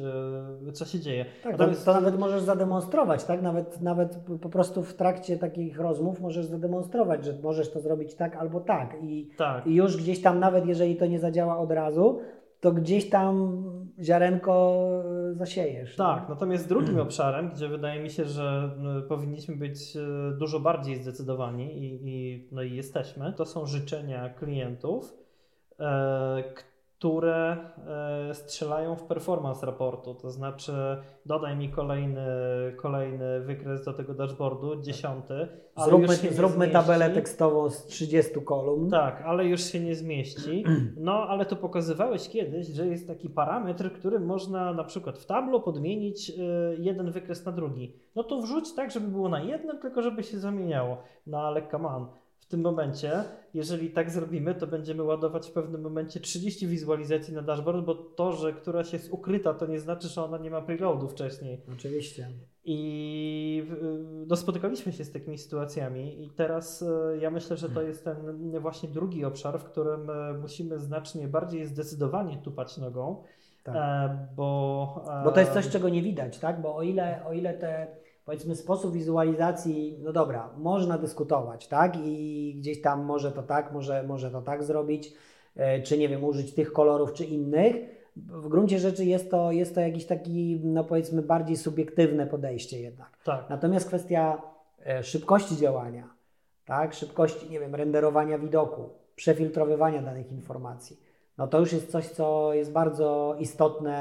e, 0.68 0.72
co 0.72 0.86
się 0.86 1.00
dzieje. 1.00 1.26
Tak, 1.44 1.58
to, 1.58 1.68
to, 1.86 1.94
nawet 1.94 2.20
możesz 2.20 2.42
zademonstrować, 2.42 3.24
tak? 3.24 3.42
Nawet, 3.42 3.82
nawet 3.82 4.18
po 4.42 4.50
prostu 4.50 4.84
w 4.84 4.94
trakcie 4.94 5.38
takich 5.38 5.80
rozmów 5.80 6.22
możesz 6.22 6.46
zademonstrować, 6.46 7.26
że 7.26 7.34
możesz 7.44 7.72
to 7.72 7.80
zrobić 7.80 8.16
tak 8.16 8.36
albo 8.36 8.60
tak. 8.60 8.96
I, 9.02 9.30
tak. 9.38 9.68
I 9.68 9.76
już 9.76 9.98
gdzieś 9.98 10.22
tam, 10.22 10.40
nawet 10.40 10.66
jeżeli 10.66 10.96
to 10.96 11.06
nie 11.06 11.20
zadziała 11.20 11.58
od 11.58 11.72
razu, 11.72 12.20
to 12.60 12.72
gdzieś 12.72 13.10
tam 13.10 13.64
ziarenko 14.02 14.84
zasiejesz. 15.32 15.96
Tak, 15.96 16.24
no? 16.24 16.30
natomiast 16.36 16.70
drugim 16.70 17.00
obszarem, 17.08 17.50
gdzie 17.50 17.68
wydaje 17.68 18.04
mi 18.04 18.10
się, 18.10 18.26
że 18.26 18.70
powinniśmy 19.08 19.56
być 19.56 19.98
dużo 20.40 20.60
bardziej 20.60 20.96
zdecydowani 20.96 21.78
i, 21.78 22.10
i, 22.10 22.48
no 22.52 22.64
i 22.64 22.76
jesteśmy, 22.76 23.34
to 23.34 23.46
są 23.46 23.66
życzenia 23.66 24.30
klientów, 24.30 25.14
e, 25.80 26.44
które 27.04 27.58
e, 28.30 28.34
strzelają 28.34 28.96
w 28.96 29.04
performance 29.04 29.66
raportu, 29.66 30.16
to 30.16 30.32
znaczy 30.32 30.74
dodaj 31.26 31.56
mi 31.58 31.70
kolejny, 31.70 32.26
kolejny 32.78 33.42
wykres 33.42 33.86
do 33.86 33.94
tego 33.94 34.14
dashboardu, 34.14 34.82
dziesiąty. 34.82 35.48
Zróbmy, 35.86 36.16
zróbmy 36.16 36.68
tabelę 36.68 37.10
tekstową 37.10 37.70
z 37.70 37.86
30 37.86 38.34
kolumn. 38.46 38.90
Tak, 38.90 39.22
ale 39.26 39.46
już 39.46 39.62
się 39.64 39.80
nie 39.80 39.96
zmieści. 39.96 40.64
No, 40.98 41.14
ale 41.14 41.46
to 41.46 41.56
pokazywałeś 41.56 42.30
kiedyś, 42.30 42.68
że 42.68 42.88
jest 42.88 43.08
taki 43.08 43.30
parametr, 43.30 43.94
który 43.94 44.20
można 44.20 44.74
na 44.74 44.84
przykład 44.84 45.20
w 45.20 45.26
tablo 45.26 45.60
podmienić 45.60 46.30
e, 46.30 46.34
jeden 46.78 47.12
wykres 47.12 47.46
na 47.46 47.52
drugi. 47.52 47.96
No 48.16 48.24
to 48.24 48.42
wrzuć 48.42 48.76
tak, 48.76 48.92
żeby 48.92 49.08
było 49.08 49.30
na 49.30 49.42
jednym, 49.42 49.80
tylko 49.80 50.02
żeby 50.02 50.24
się 50.24 50.40
zamieniało. 50.40 50.98
No 51.28 51.42
ale 51.42 51.68
come 51.72 51.88
on 51.88 52.08
tym 52.54 52.62
momencie, 52.62 53.24
jeżeli 53.54 53.90
tak 53.90 54.12
zrobimy, 54.12 54.56
to 54.56 54.68
będziemy 54.68 55.04
ładować 55.04 55.48
w 55.48 55.52
pewnym 55.52 55.82
momencie 55.82 56.20
30 56.20 56.68
wizualizacji 56.68 57.34
na 57.34 57.42
dashboard, 57.42 57.86
bo 57.86 57.96
to, 57.96 58.32
że 58.32 58.54
któraś 58.54 58.94
jest 58.94 59.14
ukryta, 59.14 59.54
to 59.54 59.66
nie 59.66 59.80
znaczy, 59.80 60.08
że 60.08 60.24
ona 60.24 60.38
nie 60.38 60.50
ma 60.50 60.62
preloadu 60.62 61.08
wcześniej. 61.08 61.62
Oczywiście. 61.74 62.30
I 62.66 63.68
no, 64.28 64.36
spotykaliśmy 64.36 64.92
się 64.92 65.04
z 65.04 65.12
takimi 65.12 65.38
sytuacjami, 65.38 66.24
i 66.24 66.30
teraz 66.30 66.82
e, 66.82 67.18
ja 67.18 67.32
myślę, 67.32 67.58
że 67.58 67.68
to 67.68 67.74
hmm. 67.74 67.90
jest 67.90 68.04
ten 68.04 68.60
właśnie 68.60 68.90
drugi 68.90 69.26
obszar, 69.26 69.60
w 69.60 69.64
którym 69.64 70.10
e, 70.10 70.34
musimy 70.34 70.80
znacznie 70.80 71.28
bardziej 71.28 71.66
zdecydowanie 71.66 72.38
tupać 72.38 72.78
nogą. 72.78 73.24
Tak. 73.64 73.76
E, 73.76 74.28
bo, 74.36 75.06
bo 75.24 75.32
to 75.32 75.40
jest 75.40 75.54
coś, 75.54 75.70
czego 75.70 75.90
nie 75.90 76.02
widać, 76.02 76.40
tak? 76.40 76.62
Bo 76.62 76.76
o 76.76 76.84
ile, 76.84 77.26
o 77.26 77.34
ile 77.34 77.54
te 77.54 78.03
powiedzmy 78.26 78.56
sposób 78.56 78.94
wizualizacji, 78.94 80.00
no 80.04 80.14
dobra, 80.14 80.50
można 80.58 80.98
dyskutować, 80.98 81.68
tak? 81.68 81.98
I 81.98 82.56
gdzieś 82.58 82.82
tam 82.82 83.06
może 83.06 83.32
to 83.32 83.44
tak, 83.44 83.74
może, 83.74 84.04
może 84.04 84.32
to 84.32 84.42
tak 84.42 84.64
zrobić, 84.64 85.14
e, 85.56 85.82
czy 85.82 85.98
nie 85.98 86.10
wiem, 86.10 86.24
użyć 86.24 86.54
tych 86.54 86.74
kolorów, 86.74 87.14
czy 87.14 87.26
innych. 87.26 87.76
W 88.16 88.48
gruncie 88.48 88.80
rzeczy 88.80 89.06
jest 89.06 89.32
to, 89.32 89.52
jest 89.52 89.76
to 89.76 89.82
jakiś 89.82 90.06
taki, 90.06 90.62
no 90.64 90.84
powiedzmy, 90.84 91.22
bardziej 91.22 91.58
subiektywne 91.58 92.28
podejście 92.28 92.80
jednak. 92.80 93.18
Tak. 93.24 93.50
Natomiast 93.50 93.88
kwestia 93.88 94.42
e, 94.86 95.04
szybkości 95.04 95.58
działania, 95.58 96.10
tak? 96.66 96.94
Szybkości, 96.94 97.50
nie 97.50 97.60
wiem, 97.60 97.76
renderowania 97.76 98.40
widoku, 98.40 98.90
przefiltrowywania 99.16 100.02
danych 100.02 100.32
informacji 100.32 101.13
no 101.38 101.48
to 101.48 101.60
już 101.60 101.74
jest 101.74 101.92
coś, 101.92 102.08
co 102.08 102.54
jest 102.54 102.72
bardzo 102.72 103.36
istotne 103.40 103.96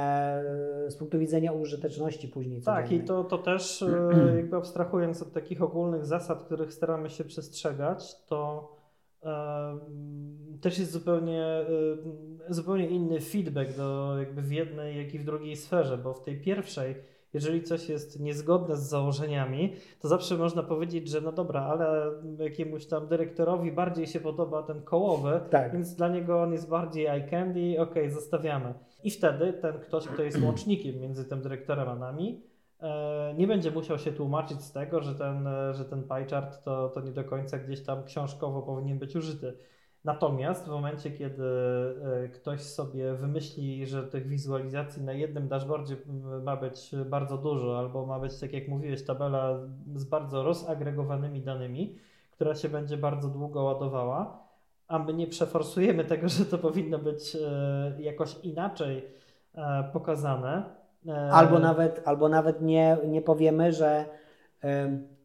e, 0.87 0.91
z 0.91 0.97
punktu 0.97 1.19
widzenia 1.19 1.53
użyteczności 1.53 2.29
później. 2.29 2.63
Tak, 2.63 2.85
codziennej. 2.85 3.05
i 3.05 3.09
to, 3.09 3.25
to 3.25 3.39
też 3.39 3.83
e, 3.83 4.13
jakby 4.37 4.57
abstrahując 4.57 5.23
od 5.23 5.33
takich 5.33 5.63
ogólnych 5.63 6.07
zasad, 6.07 6.43
których 6.43 6.73
staramy 6.73 7.11
się 7.11 7.25
przestrzegać, 7.25 8.25
to 8.27 8.73
też 10.61 10.79
jest 10.79 10.93
zupełnie, 10.93 11.43
e, 12.49 12.55
zupełnie 12.55 12.89
inny 12.89 13.21
feedback 13.21 13.77
do 13.77 14.19
jakby 14.19 14.43
w 14.43 14.53
jednej, 14.53 14.97
jak 14.97 15.15
i 15.15 15.19
w 15.19 15.25
drugiej 15.25 15.57
sferze, 15.57 15.99
bo 15.99 16.15
w 16.15 16.23
tej 16.23 16.41
pierwszej 16.41 16.95
jeżeli 17.35 17.63
coś 17.63 17.89
jest 17.89 18.21
niezgodne 18.21 18.77
z 18.77 18.89
założeniami, 18.89 19.77
to 20.01 20.09
zawsze 20.09 20.37
można 20.37 20.63
powiedzieć, 20.63 21.09
że 21.09 21.21
no 21.21 21.33
dobra, 21.33 21.61
ale 21.63 22.11
jakiemuś 22.39 22.87
tam 22.87 23.07
dyrektorowi 23.07 23.73
bardziej 23.73 24.07
się 24.07 24.21
podoba 24.21 24.63
ten 24.63 24.83
kołowy, 24.83 25.41
tak. 25.51 25.73
więc 25.73 25.95
dla 25.95 26.09
niego 26.09 26.43
on 26.43 26.53
jest 26.53 26.69
bardziej 26.69 27.07
eye 27.07 27.29
candy, 27.31 27.81
ok, 27.81 27.95
zostawiamy. 28.09 28.75
I 29.05 29.11
wtedy 29.11 29.53
ten 29.53 29.79
ktoś, 29.79 30.07
kto 30.07 30.23
jest 30.23 30.43
łącznikiem 30.43 31.01
między 31.01 31.25
tym 31.25 31.43
dyrektorem 31.43 31.89
a 31.89 31.95
nami, 31.95 32.43
e, 32.81 33.35
nie 33.39 33.47
będzie 33.47 33.71
musiał 33.71 33.99
się 33.99 34.13
tłumaczyć 34.13 34.63
z 34.63 34.73
tego, 34.73 35.01
że 35.01 35.15
ten, 35.15 35.49
że 35.73 35.85
ten 35.85 36.03
pie 36.03 36.27
chart 36.31 36.65
to, 36.65 36.89
to 36.89 37.01
nie 37.01 37.13
do 37.13 37.25
końca 37.25 37.59
gdzieś 37.59 37.83
tam 37.83 38.05
książkowo 38.05 38.63
powinien 38.63 38.99
być 38.99 39.17
użyty. 39.17 39.57
Natomiast 40.05 40.65
w 40.67 40.71
momencie, 40.71 41.11
kiedy 41.11 41.45
e, 42.25 42.29
ktoś 42.29 42.61
sobie 42.61 43.15
wymyśli, 43.15 43.87
że 43.87 44.03
tych 44.03 44.29
wizualizacji 44.29 45.03
na 45.03 45.13
jednym 45.13 45.49
dashboardzie 45.49 45.97
ma 46.43 46.57
być 46.57 46.91
bardzo 47.07 47.39
dużo, 47.39 47.79
albo 47.79 48.07
ma 48.07 48.21
być, 48.21 48.41
tak 48.41 48.53
jak 48.53 48.69
mówiłeś, 48.69 49.05
tabela 49.05 49.59
z 49.95 50.05
bardzo 50.05 50.43
rozagregowanymi 50.43 51.41
danymi, 51.41 51.99
która 52.31 52.55
się 52.55 52.69
będzie 52.69 52.97
bardzo 52.97 53.29
długo 53.29 53.63
ładowała, 53.63 54.43
a 54.89 54.99
my 54.99 55.15
nie 55.15 55.27
przeforsujemy 55.27 56.05
tego, 56.05 56.29
że 56.29 56.45
to 56.45 56.59
powinno 56.59 56.99
być 56.99 57.37
e, 57.37 58.03
jakoś 58.03 58.39
inaczej 58.43 59.05
e, 59.55 59.91
pokazane. 59.93 60.83
Albo 61.33 61.59
nawet, 61.59 62.03
albo 62.05 62.29
nawet 62.29 62.63
nie, 62.63 62.99
nie 63.09 63.23
powiemy, 63.23 63.73
że 63.73 64.05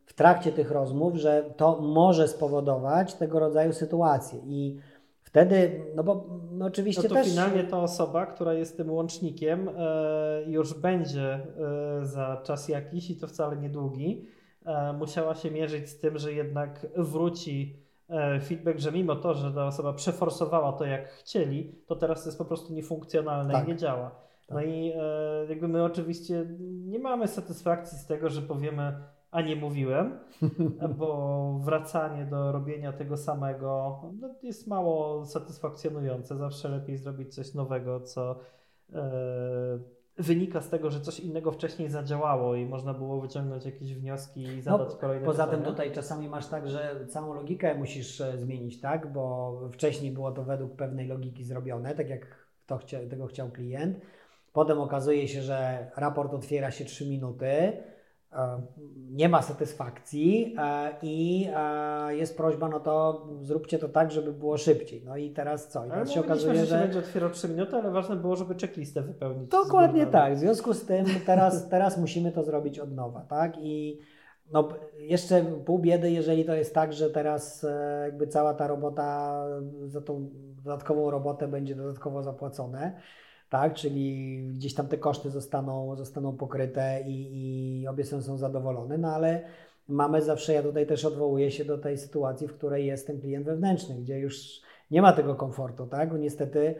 w 0.08 0.14
trakcie 0.14 0.52
tych 0.52 0.72
rozmów, 0.72 1.16
że 1.16 1.44
to 1.58 1.82
może 1.82 2.28
spowodować 2.28 3.14
tego 3.14 3.40
rodzaju 3.40 3.74
sytuacje 3.74 4.40
i 4.46 4.78
wtedy, 5.22 5.86
no 5.96 6.04
bo 6.04 6.26
no 6.52 6.66
oczywiście 6.66 7.04
no 7.04 7.10
to 7.10 7.16
też... 7.16 7.30
finalnie 7.30 7.64
ta 7.64 7.80
osoba, 7.80 8.26
która 8.26 8.54
jest 8.54 8.78
tym 8.78 8.92
łącznikiem 8.92 9.70
e, 9.70 10.44
już 10.48 10.74
będzie 10.74 11.34
e, 11.34 11.40
za 12.02 12.42
czas 12.44 12.70
jakiś 12.70 13.10
i 13.10 13.16
to 13.16 13.28
wcale 13.28 13.58
niedługi, 13.58 14.26
e, 14.66 14.94
musiała 14.94 15.36
się 15.36 15.52
mierzyć 15.52 15.90
z 15.90 16.00
tym, 16.00 16.18
że 16.18 16.34
jednak 16.34 16.88
wróci 16.98 17.88
feedback, 18.44 18.80
że 18.80 18.92
mimo 18.92 19.16
to, 19.16 19.34
że 19.34 19.52
ta 19.52 19.68
osoba 19.68 19.94
przeforsowała 19.94 20.74
to 20.74 20.86
jak 20.86 21.10
chcieli, 21.10 21.76
to 21.88 21.96
teraz 21.96 22.26
jest 22.26 22.38
po 22.38 22.46
prostu 22.46 22.74
niefunkcjonalne 22.74 23.54
tak. 23.54 23.66
i 23.66 23.68
nie 23.68 23.76
działa. 23.76 24.12
No 24.50 24.56
tak. 24.56 24.66
i 24.68 24.94
jakby 25.50 25.68
my 25.68 25.84
oczywiście 25.84 26.46
nie 26.86 27.00
mamy 27.00 27.28
satysfakcji 27.28 27.98
z 27.98 28.06
tego, 28.06 28.30
że 28.30 28.42
powiemy, 28.42 28.94
a 29.32 29.42
nie 29.42 29.56
mówiłem, 29.56 30.20
bo 31.00 31.60
wracanie 31.64 32.26
do 32.26 32.52
robienia 32.52 32.94
tego 32.94 33.18
samego 33.18 34.00
no, 34.20 34.36
jest 34.44 34.68
mało 34.68 35.26
satysfakcjonujące. 35.26 36.38
Zawsze 36.38 36.70
lepiej 36.70 36.98
zrobić 36.98 37.36
coś 37.36 37.54
nowego, 37.54 38.00
co 38.00 38.40
e, 38.94 39.80
wynika 40.18 40.62
z 40.62 40.70
tego, 40.70 40.92
że 40.92 41.02
coś 41.02 41.20
innego 41.20 41.52
wcześniej 41.52 41.90
zadziałało 41.90 42.56
i 42.56 42.66
można 42.66 42.94
było 42.94 43.22
wyciągnąć 43.22 43.66
jakieś 43.66 43.94
wnioski 43.94 44.42
i 44.42 44.62
zadać 44.62 44.90
no, 44.90 44.96
kolejne 44.96 45.26
Poza 45.26 45.44
pytania. 45.44 45.64
tym 45.64 45.74
tutaj 45.74 45.92
czasami 45.92 46.30
masz 46.30 46.48
tak, 46.48 46.70
że 46.70 47.06
całą 47.10 47.34
logikę 47.34 47.76
musisz 47.76 48.22
e, 48.22 48.38
zmienić, 48.38 48.82
tak? 48.82 49.14
Bo 49.14 49.60
wcześniej 49.74 50.12
było 50.12 50.32
to 50.32 50.44
według 50.44 50.76
pewnej 50.76 51.08
logiki 51.08 51.44
zrobione, 51.44 51.96
tak 51.96 52.10
jak 52.10 52.48
to 52.66 52.78
chcia, 52.78 53.00
tego 53.10 53.28
chciał 53.28 53.50
klient. 53.52 53.98
Potem 54.54 54.80
okazuje 54.80 55.28
się, 55.28 55.42
że 55.42 55.88
raport 55.96 56.34
otwiera 56.34 56.72
się 56.72 56.86
3 56.86 57.10
minuty, 57.10 57.74
nie 59.10 59.30
ma 59.30 59.42
satysfakcji 59.42 60.56
e, 60.60 60.96
i 61.02 61.50
e, 61.56 62.16
jest 62.16 62.38
prośba, 62.38 62.70
no 62.70 62.80
to 62.80 63.28
zróbcie 63.42 63.80
to 63.80 63.90
tak, 63.90 64.12
żeby 64.12 64.34
było 64.34 64.58
szybciej. 64.58 65.04
No 65.06 65.18
i 65.18 65.32
teraz 65.32 65.68
co? 65.68 65.86
I 65.86 65.90
teraz 65.90 66.12
się 66.12 66.20
okazuje, 66.20 66.56
że... 66.56 66.66
że 66.66 66.80
będzie 66.80 67.00
otwierał 67.00 67.30
3 67.30 67.50
minuty, 67.50 67.76
ale 67.76 67.92
ważne 67.92 68.16
było, 68.16 68.36
żeby 68.36 68.56
checklistę 68.56 69.02
wypełnić. 69.02 69.50
Dokładnie 69.50 70.06
tak. 70.06 70.36
W 70.36 70.40
związku 70.40 70.74
z 70.74 70.86
tym 70.86 71.06
teraz, 71.26 71.64
teraz 71.70 71.98
musimy 71.98 72.32
to 72.32 72.44
zrobić 72.44 72.80
od 72.80 72.96
nowa, 72.96 73.22
tak? 73.22 73.54
I 73.60 74.00
no, 74.52 74.70
jeszcze 74.98 75.46
pół 75.66 75.80
biedy, 75.80 76.12
jeżeli 76.12 76.46
to 76.46 76.56
jest 76.56 76.74
tak, 76.74 76.94
że 76.94 77.10
teraz 77.10 77.66
jakby 78.04 78.28
cała 78.28 78.54
ta 78.54 78.68
robota 78.68 79.44
za 79.86 80.02
tą 80.02 80.30
dodatkową 80.64 81.12
robotę 81.12 81.48
będzie 81.48 81.76
dodatkowo 81.76 82.24
zapłacone 82.24 83.02
tak? 83.50 83.74
Czyli 83.74 84.38
gdzieś 84.54 84.74
tam 84.74 84.88
te 84.88 84.98
koszty 84.98 85.30
zostaną, 85.30 85.96
zostaną 85.96 86.38
pokryte 86.38 87.04
i, 87.08 87.82
i 87.82 87.88
obie 87.88 88.04
strony 88.04 88.24
są 88.24 88.38
zadowolone, 88.38 88.98
no 88.98 89.08
ale 89.08 89.44
mamy 89.88 90.22
zawsze, 90.22 90.54
ja 90.54 90.64
tutaj 90.64 90.88
też 90.88 91.06
odwołuję 91.06 91.52
się 91.52 91.66
do 91.66 91.78
tej 91.78 91.98
sytuacji, 91.98 92.48
w 92.48 92.54
której 92.54 92.86
jest 92.86 93.08
ten 93.08 93.22
klient 93.22 93.46
wewnętrzny, 93.46 93.96
gdzie 93.96 94.20
już 94.20 94.62
nie 94.92 95.02
ma 95.02 95.14
tego 95.14 95.36
komfortu, 95.36 95.88
tak? 95.88 96.10
Bo 96.10 96.18
niestety 96.18 96.76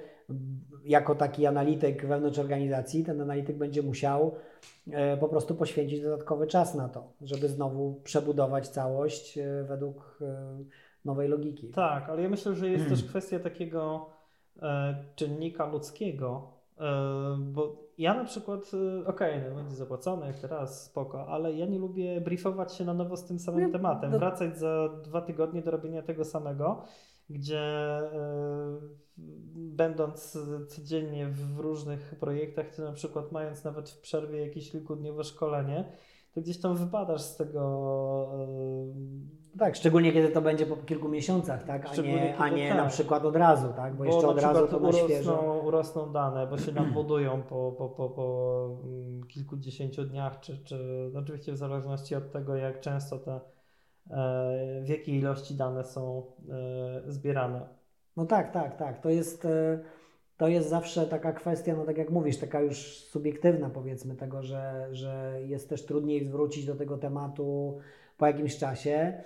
jako 0.84 1.16
taki 1.16 1.46
analityk 1.46 2.06
wewnątrz 2.06 2.40
organizacji, 2.40 3.04
ten 3.04 3.22
analityk 3.22 3.58
będzie 3.58 3.82
musiał 3.82 4.36
e, 4.92 5.18
po 5.18 5.28
prostu 5.28 5.56
poświęcić 5.56 6.02
dodatkowy 6.02 6.48
czas 6.48 6.76
na 6.76 6.90
to, 6.90 7.14
żeby 7.22 7.50
znowu 7.50 8.02
przebudować 8.04 8.68
całość 8.68 9.38
e, 9.38 9.64
według 9.64 10.20
e, 10.22 10.58
nowej 11.06 11.30
logiki. 11.30 11.68
Tak, 11.68 12.10
ale 12.10 12.22
ja 12.22 12.30
myślę, 12.30 12.56
że 12.56 12.70
jest 12.70 12.90
też 12.90 13.04
kwestia 13.04 13.40
takiego 13.40 14.10
czynnika 15.16 15.66
ludzkiego, 15.66 16.57
bo 17.38 17.88
ja 17.98 18.14
na 18.14 18.24
przykład, 18.24 18.72
e, 18.74 19.08
okej, 19.08 19.38
okay, 19.38 19.50
no 19.50 19.56
będzie 19.56 19.76
zapłacone 19.76 20.28
jak 20.28 20.40
teraz, 20.40 20.86
spoko, 20.86 21.28
ale 21.28 21.54
ja 21.54 21.66
nie 21.66 21.80
lubię 21.80 22.22
briefować 22.22 22.76
się 22.76 22.86
na 22.86 22.94
nowo 22.94 23.18
z 23.18 23.26
tym 23.26 23.40
samym 23.40 23.64
no, 23.64 23.72
tematem, 23.72 24.12
no. 24.12 24.20
wracać 24.20 24.58
za 24.58 24.90
dwa 25.04 25.22
tygodnie 25.22 25.62
do 25.62 25.72
robienia 25.72 26.02
tego 26.02 26.26
samego, 26.26 26.84
gdzie 27.30 27.60
e, 27.60 28.80
będąc 29.56 30.38
codziennie 30.68 31.28
w 31.28 31.60
różnych 31.60 32.16
projektach, 32.20 32.76
to 32.76 32.84
na 32.84 32.92
przykład 32.92 33.32
mając 33.32 33.64
nawet 33.64 33.90
w 33.90 34.00
przerwie 34.00 34.42
jakieś 34.42 34.72
kilkudniowe 34.72 35.24
szkolenie, 35.24 35.92
to 36.38 36.42
gdzieś 36.42 36.62
tam 36.62 36.76
wypadasz 36.76 37.22
z 37.22 37.36
tego. 37.36 38.30
Yy... 39.54 39.58
Tak, 39.60 39.76
szczególnie 39.76 40.14
kiedy 40.14 40.30
to 40.30 40.42
będzie 40.42 40.66
po 40.66 40.76
kilku 40.76 41.10
miesiącach, 41.10 41.64
tak? 41.64 41.86
A 41.90 42.02
nie, 42.02 42.38
a 42.38 42.50
nie 42.50 42.70
tak. 42.70 42.78
na 42.78 42.86
przykład 42.86 43.26
od 43.26 43.36
razu, 43.36 43.74
tak? 43.76 43.94
Bo, 43.94 43.98
bo 43.98 44.06
jeszcze 44.06 44.28
od 44.28 44.42
razu 44.42 44.68
to 44.68 44.80
na 44.80 44.88
urosną, 44.88 45.06
świeżo. 45.06 45.62
urosną 45.66 46.12
dane, 46.12 46.48
bo 46.48 46.58
się 46.58 46.72
nam 46.72 46.94
budują 46.94 47.42
po, 47.42 47.72
po, 47.78 47.90
po, 47.90 48.10
po 48.10 48.80
mm, 48.84 49.24
kilkudziesięciu 49.24 50.04
dniach, 50.04 50.40
czy, 50.40 50.64
czy 50.64 51.10
no 51.14 51.20
oczywiście 51.20 51.52
w 51.54 51.58
zależności 51.58 52.16
od 52.16 52.32
tego, 52.32 52.56
jak 52.56 52.80
często 52.80 53.20
te, 53.20 53.32
e, 53.32 53.42
w 54.84 54.88
jakiej 54.88 55.16
ilości 55.16 55.56
dane 55.56 55.84
są 55.84 56.24
e, 56.50 57.12
zbierane. 57.12 57.68
No 58.18 58.26
tak, 58.26 58.52
tak, 58.52 58.78
tak. 58.78 59.02
To 59.02 59.10
jest 59.10 59.46
e, 59.46 59.80
to 60.38 60.48
jest 60.48 60.70
zawsze 60.70 61.08
taka 61.08 61.34
kwestia, 61.34 61.76
no 61.76 61.86
tak 61.86 61.98
jak 61.98 62.10
mówisz, 62.10 62.38
taka 62.38 62.62
już 62.62 62.78
subiektywna 62.98 63.70
powiedzmy 63.70 64.16
tego, 64.16 64.44
że, 64.44 64.88
że 64.92 65.40
jest 65.46 65.70
też 65.70 65.86
trudniej 65.86 66.26
wrócić 66.26 66.66
do 66.66 66.76
tego 66.76 66.98
tematu 66.98 67.78
po 68.18 68.28
jakimś 68.28 68.58
czasie. 68.58 69.24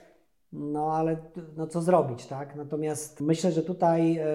No 0.54 0.96
ale 0.96 1.18
no 1.58 1.68
co 1.68 1.82
zrobić, 1.82 2.26
tak? 2.26 2.56
Natomiast 2.56 3.22
myślę, 3.22 3.52
że 3.52 3.64
tutaj, 3.64 4.18
e, 4.18 4.26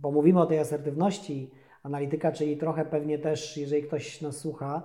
bo 0.00 0.10
mówimy 0.10 0.40
o 0.40 0.46
tej 0.46 0.58
asertywności 0.58 1.50
analityka, 1.82 2.32
czyli 2.32 2.56
trochę 2.56 2.84
pewnie 2.84 3.18
też, 3.18 3.56
jeżeli 3.56 3.82
ktoś 3.82 4.20
nas 4.20 4.36
słucha, 4.36 4.82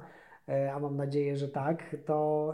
e, 0.50 0.74
a 0.74 0.80
mam 0.80 0.98
nadzieję, 0.98 1.38
że 1.38 1.48
tak, 1.50 1.96
to 2.06 2.54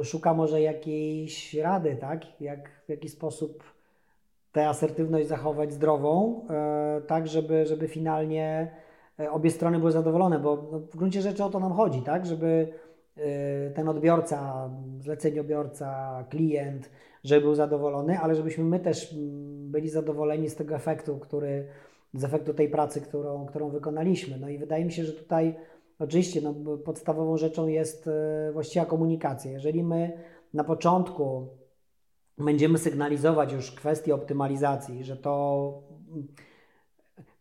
e, 0.00 0.04
szuka 0.04 0.34
może 0.34 0.60
jakiejś 0.60 1.54
rady, 1.54 1.96
tak? 2.00 2.40
Jak, 2.40 2.70
w 2.86 2.88
jaki 2.88 3.08
sposób 3.08 3.64
tę 4.52 4.68
asertywność 4.68 5.28
zachować 5.28 5.72
zdrową, 5.72 6.42
e, 6.50 7.00
tak 7.06 7.28
żeby, 7.28 7.66
żeby 7.66 7.88
finalnie 7.88 8.70
e, 9.20 9.30
obie 9.30 9.50
strony 9.50 9.78
były 9.78 9.92
zadowolone, 9.92 10.38
bo 10.38 10.68
no, 10.72 10.78
w 10.78 10.96
gruncie 10.96 11.22
rzeczy 11.22 11.44
o 11.44 11.50
to 11.50 11.60
nam 11.60 11.72
chodzi, 11.72 12.02
tak, 12.02 12.26
żeby 12.26 12.68
e, 13.16 13.70
ten 13.70 13.88
odbiorca, 13.88 14.70
zleceniobiorca, 14.98 16.24
klient, 16.30 16.90
żeby 17.24 17.40
był 17.40 17.54
zadowolony, 17.54 18.18
ale 18.18 18.34
żebyśmy 18.34 18.64
my 18.64 18.80
też 18.80 19.12
mm, 19.12 19.70
byli 19.70 19.88
zadowoleni 19.88 20.48
z 20.48 20.56
tego 20.56 20.74
efektu, 20.74 21.18
który, 21.18 21.66
z 22.14 22.24
efektu 22.24 22.54
tej 22.54 22.68
pracy, 22.68 23.00
którą, 23.00 23.46
którą 23.46 23.68
wykonaliśmy. 23.68 24.38
No 24.38 24.48
i 24.48 24.58
wydaje 24.58 24.84
mi 24.84 24.92
się, 24.92 25.04
że 25.04 25.12
tutaj 25.12 25.54
oczywiście 25.98 26.40
no, 26.40 26.54
podstawową 26.76 27.36
rzeczą 27.36 27.66
jest 27.66 28.10
właściwa 28.52 28.86
komunikacja. 28.86 29.50
Jeżeli 29.50 29.84
my 29.84 30.12
na 30.54 30.64
początku 30.64 31.48
będziemy 32.38 32.78
sygnalizować 32.78 33.52
już 33.52 33.72
kwestię 33.72 34.14
optymalizacji, 34.14 35.04
że 35.04 35.16
to. 35.16 35.82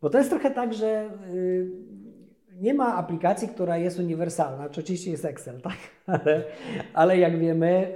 Bo 0.01 0.09
to 0.09 0.17
jest 0.17 0.29
trochę 0.29 0.51
tak, 0.51 0.73
że 0.73 1.09
y, 1.33 1.71
nie 2.61 2.73
ma 2.73 2.95
aplikacji, 2.95 3.47
która 3.47 3.77
jest 3.77 3.99
uniwersalna. 3.99 4.65
Oczywiście 4.65 5.11
jest 5.11 5.25
Excel, 5.25 5.61
tak? 5.69 5.77
Ale, 6.05 6.43
ale 6.93 7.17
jak 7.17 7.39
wiemy, 7.39 7.93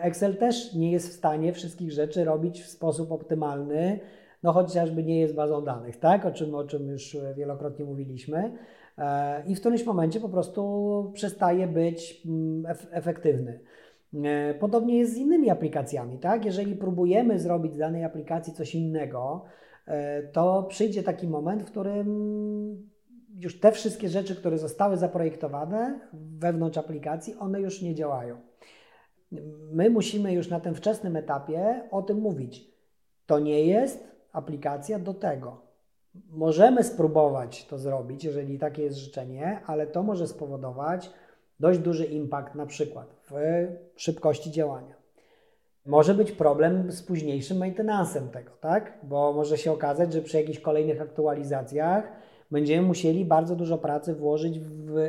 Excel 0.00 0.36
też 0.36 0.74
nie 0.74 0.92
jest 0.92 1.08
w 1.08 1.12
stanie 1.12 1.52
wszystkich 1.52 1.92
rzeczy 1.92 2.24
robić 2.24 2.62
w 2.62 2.68
sposób 2.68 3.12
optymalny, 3.12 4.00
no 4.42 4.52
chociażby 4.52 5.02
nie 5.02 5.20
jest 5.20 5.34
bazą 5.34 5.64
danych, 5.64 5.96
tak? 5.96 6.26
O 6.26 6.30
czym, 6.30 6.54
o 6.54 6.64
czym 6.64 6.88
już 6.88 7.16
wielokrotnie 7.36 7.84
mówiliśmy. 7.84 8.52
E, 8.98 9.42
I 9.46 9.54
w 9.54 9.60
którymś 9.60 9.84
momencie 9.84 10.20
po 10.20 10.28
prostu 10.28 11.12
przestaje 11.14 11.66
być 11.66 12.22
mm, 12.26 12.74
efektywny. 12.90 13.60
E, 14.14 14.54
podobnie 14.54 14.98
jest 14.98 15.14
z 15.14 15.16
innymi 15.16 15.50
aplikacjami, 15.50 16.18
tak? 16.18 16.44
Jeżeli 16.44 16.76
próbujemy 16.76 17.38
zrobić 17.38 17.74
z 17.74 17.78
danej 17.78 18.04
aplikacji 18.04 18.52
coś 18.52 18.74
innego, 18.74 19.44
e, 19.86 20.22
to 20.22 20.62
przyjdzie 20.62 21.02
taki 21.02 21.28
moment, 21.28 21.62
w 21.62 21.70
którym 21.70 22.92
już 23.36 23.60
te 23.60 23.72
wszystkie 23.72 24.08
rzeczy, 24.08 24.36
które 24.36 24.58
zostały 24.58 24.96
zaprojektowane 24.96 26.00
wewnątrz 26.12 26.78
aplikacji, 26.78 27.34
one 27.34 27.60
już 27.60 27.82
nie 27.82 27.94
działają. 27.94 28.36
My 29.72 29.90
musimy 29.90 30.32
już 30.32 30.50
na 30.50 30.60
tym 30.60 30.74
wczesnym 30.74 31.16
etapie 31.16 31.88
o 31.90 32.02
tym 32.02 32.18
mówić. 32.18 32.72
To 33.26 33.38
nie 33.38 33.66
jest 33.66 34.08
aplikacja 34.32 34.98
do 34.98 35.14
tego. 35.14 35.60
Możemy 36.30 36.84
spróbować 36.84 37.66
to 37.66 37.78
zrobić, 37.78 38.24
jeżeli 38.24 38.58
takie 38.58 38.82
jest 38.82 38.98
życzenie, 38.98 39.60
ale 39.66 39.86
to 39.86 40.02
może 40.02 40.26
spowodować, 40.26 41.10
dość 41.62 41.78
duży 41.78 42.04
impact 42.04 42.54
na 42.54 42.66
przykład 42.66 43.06
w 43.30 43.32
szybkości 43.96 44.50
działania. 44.50 44.94
Może 45.86 46.14
być 46.14 46.32
problem 46.32 46.92
z 46.92 47.02
późniejszym 47.02 47.58
maintenansem 47.58 48.28
tego, 48.28 48.50
tak? 48.60 48.98
Bo 49.02 49.32
może 49.32 49.58
się 49.58 49.72
okazać, 49.72 50.12
że 50.12 50.22
przy 50.22 50.36
jakichś 50.36 50.58
kolejnych 50.58 51.00
aktualizacjach 51.00 52.12
będziemy 52.50 52.86
musieli 52.86 53.24
bardzo 53.24 53.56
dużo 53.56 53.78
pracy 53.78 54.14
włożyć 54.14 54.60
w 54.60 55.08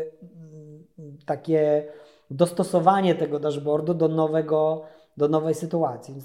takie 1.26 1.88
dostosowanie 2.32 3.16
tego 3.16 3.39
dashboardu 3.39 3.94
do 3.94 4.08
nowego, 4.08 4.84
do 5.18 5.28
nowej 5.28 5.54
sytuacji. 5.54 6.16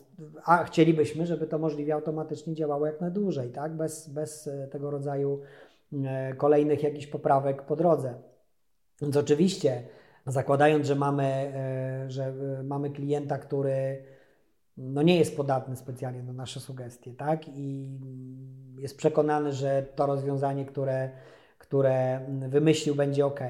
A 0.45 0.64
chcielibyśmy, 0.64 1.27
żeby 1.27 1.47
to 1.47 1.59
możliwie 1.59 1.95
automatycznie 1.95 2.55
działało 2.55 2.87
jak 2.87 3.01
najdłużej, 3.01 3.51
tak? 3.51 3.73
Bez, 3.73 4.09
bez 4.09 4.51
tego 4.71 4.91
rodzaju 4.91 5.41
e, 6.05 6.35
kolejnych 6.35 6.83
jakichś 6.83 7.07
poprawek 7.07 7.62
po 7.62 7.77
drodze. 7.77 8.14
Więc 9.03 9.17
oczywiście 9.17 9.83
zakładając, 10.29 10.87
że 10.87 10.95
mamy, 10.95 11.25
e, 11.25 12.11
że 12.11 12.25
e, 12.25 12.62
mamy 12.62 12.91
klienta, 12.91 13.38
który 13.38 14.05
no 14.77 15.03
nie 15.03 15.19
jest 15.19 15.37
podatny 15.37 15.77
specjalnie 15.77 16.23
na 16.23 16.33
nasze 16.33 16.61
sugestie, 16.61 17.14
tak? 17.14 17.49
I 17.49 17.88
jest 18.79 18.97
przekonany, 18.97 19.53
że 19.53 19.87
to 19.95 20.07
rozwiązanie, 20.07 20.64
które, 20.64 21.11
które 21.59 22.21
wymyślił, 22.49 22.95
będzie 22.95 23.27
ok. 23.27 23.41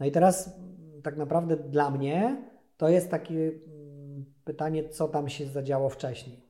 No 0.00 0.06
i 0.06 0.10
teraz 0.10 0.56
tak 1.02 1.16
naprawdę 1.16 1.56
dla 1.56 1.90
mnie 1.90 2.36
to 2.76 2.88
jest 2.88 3.10
takie 3.10 3.34
mm, 3.34 4.24
pytanie, 4.44 4.88
co 4.88 5.08
tam 5.08 5.28
się 5.28 5.46
zadziało 5.46 5.88
wcześniej. 5.88 6.40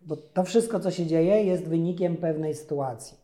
Bo 0.00 0.16
to 0.16 0.44
wszystko, 0.44 0.80
co 0.80 0.90
się 0.90 1.06
dzieje, 1.06 1.44
jest 1.44 1.64
wynikiem 1.68 2.16
pewnej 2.16 2.54
sytuacji. 2.54 3.23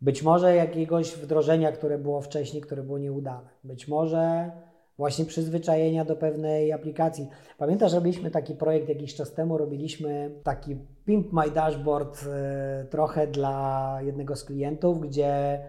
Być 0.00 0.22
może 0.22 0.56
jakiegoś 0.56 1.14
wdrożenia, 1.14 1.72
które 1.72 1.98
było 1.98 2.20
wcześniej, 2.20 2.62
które 2.62 2.82
było 2.82 2.98
nieudane. 2.98 3.48
Być 3.64 3.88
może 3.88 4.50
właśnie 4.98 5.24
przyzwyczajenia 5.24 6.04
do 6.04 6.16
pewnej 6.16 6.72
aplikacji. 6.72 7.28
Pamiętasz, 7.58 7.92
robiliśmy 7.92 8.30
taki 8.30 8.54
projekt 8.54 8.88
jakiś 8.88 9.14
czas 9.14 9.32
temu, 9.32 9.58
robiliśmy 9.58 10.40
taki 10.42 10.76
Pimp 11.04 11.32
My 11.32 11.50
Dashboard 11.50 12.22
y, 12.22 12.88
trochę 12.88 13.26
dla 13.26 13.98
jednego 14.02 14.36
z 14.36 14.44
klientów, 14.44 15.00
gdzie 15.00 15.60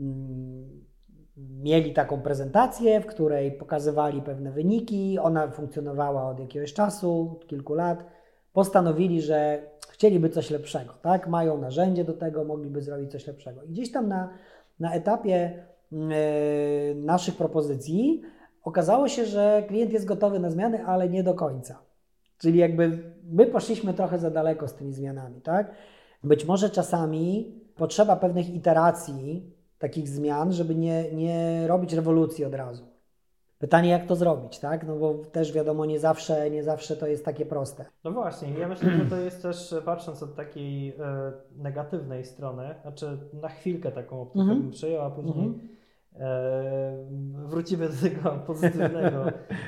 mm, 0.00 0.84
mieli 1.36 1.92
taką 1.92 2.22
prezentację, 2.22 3.00
w 3.00 3.06
której 3.06 3.52
pokazywali 3.52 4.22
pewne 4.22 4.52
wyniki. 4.52 5.18
Ona 5.18 5.50
funkcjonowała 5.50 6.28
od 6.28 6.40
jakiegoś 6.40 6.72
czasu, 6.72 7.40
kilku 7.46 7.74
lat. 7.74 8.04
Postanowili, 8.54 9.22
że 9.22 9.62
chcieliby 9.90 10.30
coś 10.30 10.50
lepszego, 10.50 10.94
tak? 11.02 11.28
Mają 11.28 11.58
narzędzie 11.58 12.04
do 12.04 12.12
tego, 12.12 12.44
mogliby 12.44 12.82
zrobić 12.82 13.10
coś 13.12 13.26
lepszego. 13.26 13.62
I 13.62 13.68
gdzieś 13.68 13.92
tam 13.92 14.08
na, 14.08 14.30
na 14.80 14.94
etapie 14.94 15.64
yy, 15.92 15.98
naszych 16.94 17.36
propozycji 17.36 18.22
okazało 18.62 19.08
się, 19.08 19.26
że 19.26 19.64
klient 19.68 19.92
jest 19.92 20.06
gotowy 20.06 20.38
na 20.38 20.50
zmiany, 20.50 20.86
ale 20.86 21.08
nie 21.08 21.22
do 21.22 21.34
końca. 21.34 21.78
Czyli 22.38 22.58
jakby 22.58 23.12
my 23.24 23.46
poszliśmy 23.46 23.94
trochę 23.94 24.18
za 24.18 24.30
daleko 24.30 24.68
z 24.68 24.74
tymi 24.74 24.92
zmianami, 24.92 25.40
tak? 25.40 25.74
Być 26.24 26.44
może 26.44 26.70
czasami 26.70 27.54
potrzeba 27.76 28.16
pewnych 28.16 28.54
iteracji 28.54 29.52
takich 29.78 30.08
zmian, 30.08 30.52
żeby 30.52 30.74
nie, 30.74 31.12
nie 31.12 31.66
robić 31.66 31.92
rewolucji 31.92 32.44
od 32.44 32.54
razu. 32.54 32.93
Pytanie, 33.64 33.90
jak 33.90 34.06
to 34.06 34.16
zrobić, 34.16 34.58
tak? 34.58 34.86
No 34.86 34.96
bo 34.96 35.14
też 35.14 35.52
wiadomo, 35.52 35.86
nie 35.86 35.98
zawsze, 35.98 36.50
nie 36.50 36.62
zawsze 36.62 36.96
to 36.96 37.06
jest 37.06 37.24
takie 37.24 37.46
proste. 37.46 37.84
No 38.04 38.10
właśnie, 38.10 38.58
ja 38.58 38.68
myślę, 38.68 38.90
że 38.90 39.06
to 39.06 39.16
jest 39.16 39.42
też, 39.42 39.74
patrząc 39.84 40.22
od 40.22 40.34
takiej 40.34 40.88
e, 40.88 41.32
negatywnej 41.56 42.24
strony, 42.24 42.74
znaczy 42.82 43.18
na 43.42 43.48
chwilkę 43.48 43.92
taką 43.92 44.22
optykę 44.22 44.44
mm 44.44 44.56
-hmm. 44.56 44.62
bym 44.62 44.70
później 45.14 45.46
mm 45.46 45.52
-hmm. 45.52 45.58
e, 46.16 47.48
wrócimy 47.48 47.88
do 47.88 47.94
tego 48.02 48.30
pozytywnego 48.46 49.24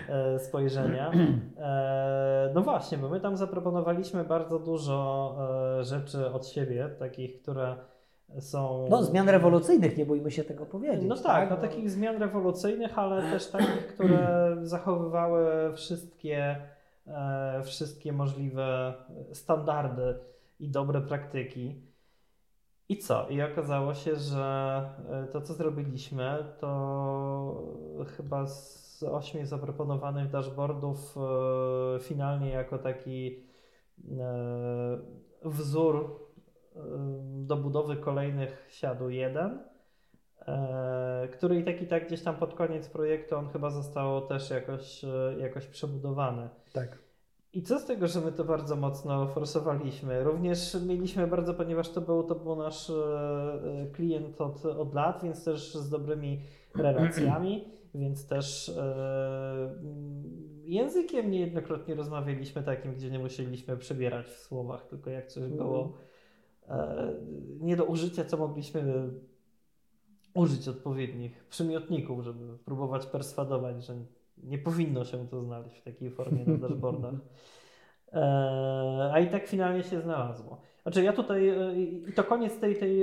e, 0.08 0.38
spojrzenia. 0.38 1.10
E, 1.58 2.50
no 2.54 2.62
właśnie, 2.62 2.98
bo 2.98 3.08
my 3.08 3.20
tam 3.20 3.36
zaproponowaliśmy 3.36 4.24
bardzo 4.24 4.58
dużo 4.58 5.36
e, 5.80 5.84
rzeczy 5.84 6.32
od 6.32 6.46
siebie, 6.46 6.88
takich, 6.98 7.42
które 7.42 7.76
są. 8.40 8.86
No, 8.90 9.02
zmian 9.02 9.28
rewolucyjnych, 9.28 9.96
nie 9.96 10.06
bójmy 10.06 10.30
się 10.30 10.44
tego 10.44 10.66
powiedzieć. 10.66 11.04
No 11.08 11.16
tak, 11.16 11.24
tak? 11.24 11.50
no, 11.50 11.56
takich 11.56 11.90
zmian 11.90 12.16
rewolucyjnych, 12.16 12.98
ale 12.98 13.22
też 13.22 13.50
takich, 13.50 13.86
które 13.86 14.48
zachowywały 14.62 15.72
wszystkie, 15.74 16.56
e, 17.06 17.62
wszystkie 17.64 18.12
możliwe 18.12 18.94
standardy 19.32 20.18
i 20.60 20.68
dobre 20.68 21.00
praktyki. 21.00 21.82
I 22.88 22.98
co? 22.98 23.28
I 23.28 23.42
okazało 23.42 23.94
się, 23.94 24.16
że 24.16 24.80
e, 25.10 25.26
to, 25.26 25.40
co 25.40 25.54
zrobiliśmy, 25.54 26.44
to 26.58 27.62
chyba 28.16 28.46
z 28.46 29.02
ośmiu 29.02 29.46
zaproponowanych 29.46 30.30
dashboardów 30.30 31.16
e, 31.16 32.00
finalnie 32.00 32.50
jako 32.50 32.78
taki 32.78 33.44
e, 34.18 34.98
wzór 35.44 36.25
do 37.46 37.56
budowy 37.56 37.96
kolejnych 37.96 38.66
siadł 38.70 39.08
jeden, 39.08 39.58
e, 40.46 41.28
który 41.32 41.60
i 41.60 41.64
tak 41.64 41.82
i 41.82 41.86
tak 41.86 42.06
gdzieś 42.06 42.22
tam 42.22 42.36
pod 42.36 42.54
koniec 42.54 42.88
projektu 42.88 43.36
on 43.36 43.48
chyba 43.48 43.70
został 43.70 44.26
też 44.26 44.50
jakoś, 44.50 45.04
e, 45.04 45.34
jakoś 45.38 45.66
przebudowany. 45.66 46.48
Tak. 46.72 46.98
I 47.52 47.62
co 47.62 47.78
z 47.78 47.84
tego, 47.84 48.06
że 48.06 48.20
my 48.20 48.32
to 48.32 48.44
bardzo 48.44 48.76
mocno 48.76 49.26
forsowaliśmy? 49.26 50.24
Również 50.24 50.76
mieliśmy 50.86 51.26
bardzo, 51.26 51.54
ponieważ 51.54 51.88
to 51.88 52.00
był, 52.00 52.22
to 52.22 52.34
był 52.34 52.56
nasz 52.56 52.90
e, 52.90 53.86
klient 53.92 54.40
od, 54.40 54.66
od 54.66 54.94
lat, 54.94 55.22
więc 55.22 55.44
też 55.44 55.74
z 55.74 55.90
dobrymi 55.90 56.40
relacjami, 56.74 57.64
więc 57.94 58.26
też 58.26 58.72
językiem 60.64 61.30
niejednokrotnie 61.30 61.94
rozmawialiśmy 61.94 62.62
takim, 62.62 62.94
gdzie 62.94 63.10
nie 63.10 63.18
musieliśmy 63.18 63.76
przebierać 63.76 64.26
w 64.26 64.38
słowach, 64.38 64.86
tylko 64.86 65.10
jak 65.10 65.26
coś 65.26 65.48
było 65.48 65.78
mhm. 65.78 65.94
E, 65.94 66.15
nie 67.60 67.76
do 67.76 67.84
użycia, 67.84 68.24
co 68.24 68.36
mogliśmy 68.36 69.10
użyć 70.34 70.68
odpowiednich 70.68 71.44
przymiotników, 71.44 72.24
żeby 72.24 72.58
próbować 72.64 73.06
perswadować, 73.06 73.84
że 73.84 73.94
nie 74.42 74.58
powinno 74.58 75.04
się 75.04 75.28
to 75.28 75.42
znaleźć 75.42 75.76
w 75.76 75.82
takiej 75.82 76.10
formie 76.10 76.44
na 76.46 76.56
dashboardach. 76.68 77.14
E, 78.12 79.10
a 79.12 79.20
i 79.20 79.30
tak 79.30 79.46
finalnie 79.46 79.82
się 79.82 80.00
znalazło. 80.00 80.60
Znaczy 80.82 81.02
ja 81.02 81.12
tutaj, 81.12 81.48
e, 81.48 81.74
i 81.74 82.12
to 82.12 82.24
koniec 82.24 82.58
tej, 82.58 82.76
tej, 82.76 83.00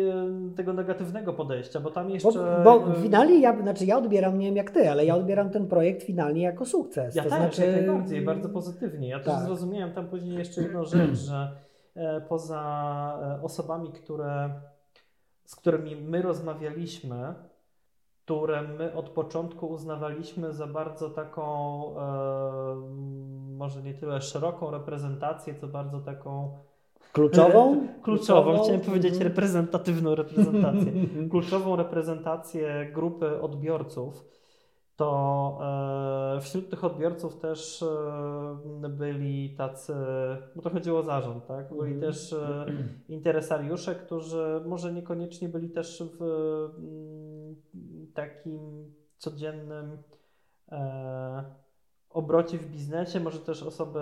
tego 0.56 0.74
negatywnego 0.74 1.34
podejścia, 1.34 1.80
bo 1.80 1.92
tam 1.92 2.10
jeszcze... 2.10 2.62
Bo, 2.64 2.80
bo 2.80 2.94
finalnie, 2.94 3.40
ja, 3.40 3.62
znaczy 3.62 3.86
ja 3.86 3.98
odbieram, 3.98 4.40
nie 4.40 4.46
wiem 4.46 4.56
jak 4.56 4.72
ty, 4.72 4.90
ale 4.90 5.06
ja 5.06 5.16
odbieram 5.16 5.50
ten 5.50 5.68
projekt 5.68 6.04
finalnie 6.04 6.42
jako 6.42 6.66
sukces. 6.66 7.16
Ja 7.16 7.24
to 7.24 7.30
też, 7.30 7.40
znaczy... 7.40 7.62
jak 7.62 7.76
najbardziej, 7.76 8.22
bardzo 8.22 8.50
pozytywnie. 8.50 9.08
Ja 9.08 9.20
tak. 9.20 9.26
też 9.26 9.46
zrozumiałem 9.46 9.94
tam 9.94 10.08
później 10.08 10.38
jeszcze 10.38 10.62
jedną 10.62 10.86
rzecz, 10.86 11.16
że 11.16 11.52
E, 11.73 11.73
poza 12.30 13.20
e, 13.22 13.44
osobami, 13.44 13.92
które, 13.92 14.62
z 15.46 15.56
którymi 15.56 15.96
my 15.96 16.22
rozmawialiśmy, 16.22 17.34
które 18.26 18.62
my 18.62 18.94
od 18.94 19.10
początku 19.10 19.68
uznawaliśmy 19.68 20.54
za 20.54 20.68
bardzo 20.68 21.10
taką, 21.10 21.84
e, 21.98 22.76
może 23.58 23.82
nie 23.82 23.94
tyle 23.94 24.22
szeroką 24.22 24.72
reprezentację, 24.72 25.56
co 25.56 25.68
bardzo 25.68 26.00
taką. 26.00 26.58
Kluczową? 27.14 27.88
Kluczową, 28.02 28.64
chciałem 28.64 28.82
powiedzieć 28.82 29.14
mhm. 29.14 29.30
reprezentatywną 29.30 30.16
reprezentację. 30.16 30.92
Kluczową 31.32 31.76
reprezentację 31.76 32.92
grupy 32.94 33.42
odbiorców 33.42 34.26
to 35.04 35.60
e, 36.38 36.42
wśród 36.42 36.70
tych 36.70 36.84
odbiorców 36.84 37.40
też 37.40 37.84
e, 38.84 38.90
byli 38.90 39.56
tacy, 39.56 39.94
bo 40.56 40.62
to 40.62 40.70
chodziło 40.70 41.00
o 41.00 41.04
zarząd, 41.04 41.48
tak? 41.48 41.74
Byli 41.74 41.92
mm. 41.92 42.02
też 42.02 42.34
e, 42.34 42.66
interesariusze, 43.10 43.96
którzy 43.96 44.62
może 44.66 44.94
niekoniecznie 44.94 45.50
byli 45.50 45.70
też 45.70 46.04
w 46.20 46.24
mm, 46.78 47.56
takim 48.14 48.94
codziennym 49.18 49.98
obrocie 52.10 52.58
w 52.58 52.66
biznesie, 52.72 53.20
może 53.20 53.40
też 53.40 53.64
osoby 53.64 54.00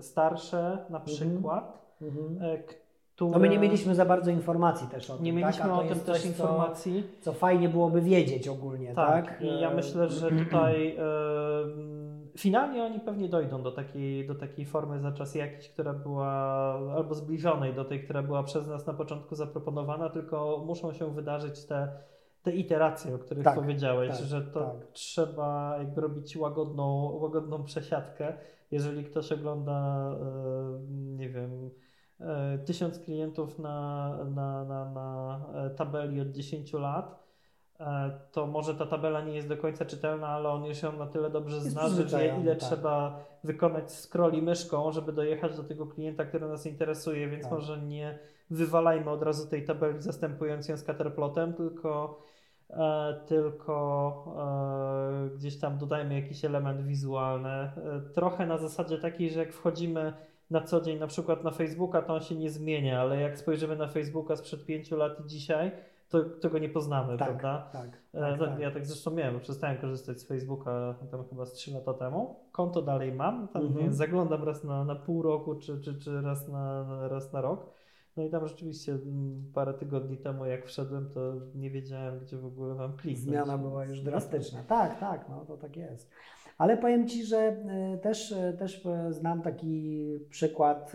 starsze 0.00 0.86
na 0.90 0.98
mhm. 0.98 1.04
przykład, 1.04 1.96
mm 2.00 2.14
-hmm 2.14 2.81
które... 3.26 3.40
No 3.40 3.48
my 3.48 3.48
nie 3.48 3.58
mieliśmy 3.58 3.94
za 3.94 4.04
bardzo 4.04 4.30
informacji 4.30 4.88
też 4.88 5.10
o 5.10 5.14
tym. 5.14 5.24
Nie 5.24 5.32
mieliśmy 5.32 5.62
tak? 5.62 5.72
o 5.72 5.82
tym 5.82 6.00
też 6.00 6.26
informacji. 6.26 7.04
Co, 7.20 7.32
co, 7.32 7.38
fajnie 7.38 7.68
byłoby 7.68 8.00
wiedzieć 8.00 8.48
ogólnie, 8.48 8.94
tak? 8.94 9.26
tak? 9.26 9.42
I 9.42 9.60
ja 9.60 9.70
myślę, 9.70 10.08
że 10.08 10.30
tutaj 10.44 10.96
e, 10.98 11.02
finalnie 12.38 12.84
oni 12.84 13.00
pewnie 13.00 13.28
dojdą 13.28 13.62
do 13.62 13.72
takiej, 13.72 14.26
do 14.26 14.34
takiej 14.34 14.64
formy 14.64 15.00
za 15.00 15.12
czas 15.12 15.34
jakiś, 15.34 15.68
która 15.68 15.92
była 15.92 16.28
albo 16.96 17.14
zbliżonej 17.14 17.74
do 17.74 17.84
tej, 17.84 18.04
która 18.04 18.22
była 18.22 18.42
przez 18.42 18.68
nas 18.68 18.86
na 18.86 18.94
początku 18.94 19.34
zaproponowana, 19.34 20.10
tylko 20.10 20.64
muszą 20.66 20.92
się 20.92 21.14
wydarzyć 21.14 21.64
te 21.64 21.88
te 22.42 22.52
iteracje, 22.52 23.14
o 23.14 23.18
których 23.18 23.44
tak, 23.44 23.54
powiedziałeś, 23.54 24.10
tak, 24.10 24.26
że 24.26 24.42
to 24.42 24.60
tak. 24.60 24.92
trzeba 24.92 25.76
jakby 25.78 26.00
robić 26.00 26.36
łagodną, 26.36 27.18
łagodną 27.20 27.64
przesiadkę. 27.64 28.34
Jeżeli 28.70 29.04
ktoś 29.04 29.32
ogląda, 29.32 30.08
e, 30.10 30.80
nie 30.90 31.28
wiem, 31.28 31.70
E, 32.22 32.58
tysiąc 32.58 32.98
klientów 32.98 33.58
na, 33.58 34.18
na, 34.24 34.64
na, 34.64 34.90
na 34.90 35.40
e, 35.54 35.70
tabeli 35.70 36.20
od 36.20 36.28
10 36.28 36.72
lat, 36.72 37.22
e, 37.80 38.10
to 38.32 38.46
może 38.46 38.74
ta 38.74 38.86
tabela 38.86 39.20
nie 39.20 39.34
jest 39.34 39.48
do 39.48 39.56
końca 39.56 39.84
czytelna, 39.84 40.28
ale 40.28 40.48
on 40.48 40.64
już 40.64 40.82
ją 40.82 40.92
na 40.92 41.06
tyle 41.06 41.30
dobrze 41.30 41.60
zna, 41.60 41.88
że 41.88 42.04
wie 42.04 42.36
ile 42.40 42.56
tak. 42.56 42.68
trzeba 42.68 43.24
wykonać 43.44 43.92
scrolli 43.92 44.42
myszką, 44.42 44.92
żeby 44.92 45.12
dojechać 45.12 45.56
do 45.56 45.64
tego 45.64 45.86
klienta, 45.86 46.24
który 46.24 46.48
nas 46.48 46.66
interesuje, 46.66 47.28
więc 47.28 47.42
tak. 47.42 47.52
może 47.52 47.78
nie 47.78 48.18
wywalajmy 48.50 49.10
od 49.10 49.22
razu 49.22 49.48
tej 49.48 49.64
tabeli 49.64 50.02
zastępując 50.02 50.68
ją 50.68 50.76
scatterplotem, 50.76 51.54
tylko 51.54 52.22
E, 52.72 53.14
tylko 53.26 54.24
e, 54.38 55.36
gdzieś 55.36 55.58
tam 55.58 55.78
dodajmy 55.78 56.14
jakiś 56.14 56.44
element 56.44 56.82
wizualny. 56.82 57.48
E, 57.48 57.72
trochę 58.14 58.46
na 58.46 58.58
zasadzie 58.58 58.98
takiej, 58.98 59.30
że 59.30 59.40
jak 59.40 59.52
wchodzimy 59.52 60.12
na 60.52 60.60
co 60.60 60.80
dzień 60.80 60.98
na 60.98 61.06
przykład 61.06 61.44
na 61.44 61.50
Facebooka, 61.50 62.02
to 62.02 62.14
on 62.14 62.20
się 62.20 62.34
nie 62.34 62.50
zmienia, 62.50 63.00
ale 63.00 63.20
jak 63.20 63.38
spojrzymy 63.38 63.76
na 63.76 63.88
Facebooka 63.88 64.36
sprzed 64.36 64.64
pięciu 64.64 64.96
lat 64.96 65.20
i 65.20 65.28
dzisiaj, 65.28 65.72
to, 66.08 66.24
to 66.24 66.50
go 66.50 66.58
nie 66.58 66.68
poznamy, 66.68 67.18
tak, 67.18 67.28
prawda? 67.28 67.70
Tak, 67.72 67.98
tak, 68.12 68.38
tak, 68.38 68.60
Ja 68.60 68.70
tak 68.70 68.86
zresztą 68.86 69.10
miałem, 69.10 69.40
przestałem 69.40 69.78
korzystać 69.78 70.20
z 70.20 70.24
Facebooka 70.24 70.94
tam 71.10 71.24
chyba 71.28 71.46
z 71.46 71.52
3 71.52 71.70
lata 71.70 71.94
temu. 71.94 72.36
Konto 72.52 72.82
dalej 72.82 73.12
mam, 73.12 73.48
tam 73.48 73.66
mhm. 73.66 73.92
zaglądam 73.92 74.44
raz 74.44 74.64
na, 74.64 74.84
na 74.84 74.94
pół 74.94 75.22
roku, 75.22 75.54
czy, 75.54 75.80
czy, 75.80 75.98
czy 75.98 76.22
raz, 76.22 76.48
na, 76.48 77.08
raz 77.08 77.32
na 77.32 77.40
rok. 77.40 77.66
No 78.16 78.22
i 78.22 78.30
tam 78.30 78.48
rzeczywiście 78.48 78.92
mm, 78.92 79.52
parę 79.54 79.74
tygodni 79.74 80.16
temu, 80.16 80.44
jak 80.44 80.66
wszedłem, 80.66 81.10
to 81.10 81.32
nie 81.54 81.70
wiedziałem, 81.70 82.20
gdzie 82.20 82.36
w 82.36 82.46
ogóle 82.46 82.74
mam 82.74 82.96
kliknąć. 82.96 83.28
Zmiana 83.28 83.58
była 83.58 83.84
już 83.84 84.00
drastyczna. 84.00 84.62
Tak, 84.62 85.00
tak, 85.00 85.28
no 85.28 85.44
to 85.44 85.56
tak 85.56 85.76
jest. 85.76 86.10
Ale 86.58 86.76
powiem 86.76 87.08
Ci, 87.08 87.24
że 87.24 87.38
e, 87.38 87.98
też, 87.98 88.32
e, 88.32 88.52
też 88.52 88.86
e, 88.86 89.12
znam 89.12 89.42
taki 89.42 90.18
przykład 90.30 90.92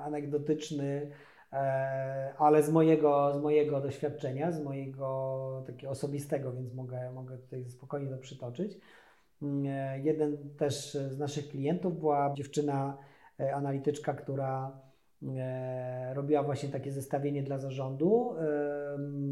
anegdotyczny, 0.00 1.10
ale 2.38 2.62
z 2.62 2.70
mojego, 2.70 3.34
z 3.34 3.42
mojego 3.42 3.80
doświadczenia, 3.80 4.52
z 4.52 4.62
mojego 4.62 5.62
takiego 5.66 5.92
osobistego, 5.92 6.52
więc 6.52 6.74
mogę, 6.74 7.12
mogę 7.12 7.38
tutaj 7.38 7.64
spokojnie 7.70 8.10
to 8.10 8.18
przytoczyć. 8.18 8.78
Mm, 9.42 9.64
jeden 10.04 10.36
też 10.58 10.92
z 10.92 11.18
naszych 11.18 11.48
klientów 11.48 11.98
była 11.98 12.34
dziewczyna 12.34 12.96
analityczka, 13.54 14.14
która 14.14 14.80
robiła 16.12 16.42
właśnie 16.42 16.68
takie 16.68 16.92
zestawienie 16.92 17.42
dla 17.42 17.58
zarządu. 17.58 18.34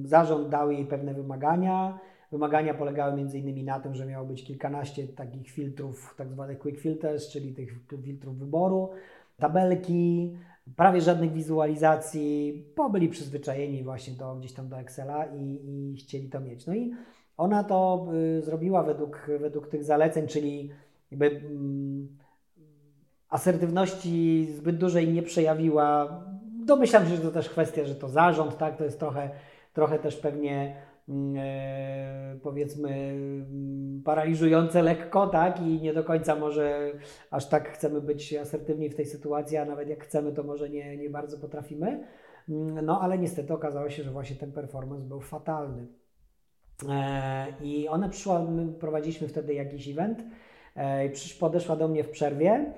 Zarząd 0.05 0.49
dał 0.49 0.71
jej 0.71 0.87
pewne 0.87 1.15
wymagania, 1.15 1.99
Wymagania 2.33 2.75
polegały 2.75 3.13
m.in. 3.13 3.65
na 3.65 3.81
tym, 3.81 3.95
że 3.95 4.07
miało 4.07 4.27
być 4.27 4.45
kilkanaście 4.45 5.09
takich 5.09 5.51
filtrów, 5.51 6.15
tak 6.19 6.33
zwanych 6.33 6.59
quick 6.59 6.81
filters, 6.81 7.29
czyli 7.29 7.55
tych 7.55 7.71
filtrów 8.05 8.39
wyboru, 8.39 8.91
tabelki, 9.39 10.37
prawie 10.77 11.01
żadnych 11.01 11.33
wizualizacji, 11.33 12.65
bo 12.77 12.91
byli 12.91 13.09
przyzwyczajeni 13.09 13.83
właśnie 13.83 14.15
do, 14.15 14.35
gdzieś 14.35 14.53
tam 14.53 14.69
do 14.69 14.79
Excela 14.79 15.27
i, 15.27 15.59
i 15.65 15.97
chcieli 15.97 16.29
to 16.29 16.41
mieć. 16.41 16.67
No 16.67 16.75
i 16.75 16.95
ona 17.37 17.65
to 17.65 18.07
y, 18.39 18.43
zrobiła 18.43 18.83
według, 18.83 19.27
według 19.41 19.69
tych 19.69 19.85
zaleceń, 19.85 20.27
czyli 20.27 20.71
jakby 21.11 21.27
mm, 21.27 22.09
asertywności 23.29 24.49
zbyt 24.57 24.79
dużej 24.79 25.13
nie 25.13 25.23
przejawiła. 25.23 26.21
Domyślam 26.65 27.07
się, 27.07 27.17
że 27.17 27.23
to 27.23 27.31
też 27.31 27.49
kwestia, 27.49 27.85
że 27.85 27.95
to 27.95 28.09
zarząd, 28.09 28.59
tak, 28.59 28.77
to 28.77 28.85
jest 28.85 29.01
trochę, 29.01 29.31
trochę 29.73 29.99
też 29.99 30.17
pewnie 30.17 30.77
powiedzmy 32.43 32.91
mm, 32.91 34.03
paraliżujące 34.05 34.83
lekko, 34.83 35.27
tak? 35.27 35.61
I 35.61 35.81
nie 35.81 35.95
do 35.95 36.05
końca 36.05 36.37
może 36.37 36.93
aż 37.31 37.49
tak 37.49 37.69
chcemy 37.69 38.01
być 38.01 38.35
asertywni 38.35 38.89
w 38.89 38.95
tej 38.95 39.07
sytuacji, 39.07 39.57
a 39.57 39.65
nawet 39.65 39.89
jak 39.89 40.05
chcemy, 40.05 40.33
to 40.33 40.43
może 40.43 40.71
nie, 40.71 40.97
nie 40.97 41.11
bardzo 41.11 41.39
potrafimy. 41.39 42.05
Mm, 42.49 42.85
no 42.85 43.01
ale 43.01 43.19
niestety 43.19 43.53
okazało 43.53 43.91
się, 43.91 44.03
że 44.03 44.11
właśnie 44.11 44.37
ten 44.37 44.53
performance 44.53 45.09
był 45.09 45.21
fatalny. 45.21 45.87
E, 46.89 47.47
I 47.63 47.89
ona 47.89 48.09
przyszła, 48.09 48.43
my 48.43 48.73
prowadziliśmy 48.73 49.29
wtedy 49.29 49.55
jakiś 49.55 49.89
event, 49.89 50.25
e, 50.77 51.09
podeszła 51.41 51.77
do 51.77 51.89
mnie 51.89 52.05
w 52.05 52.11
przerwie. 52.11 52.73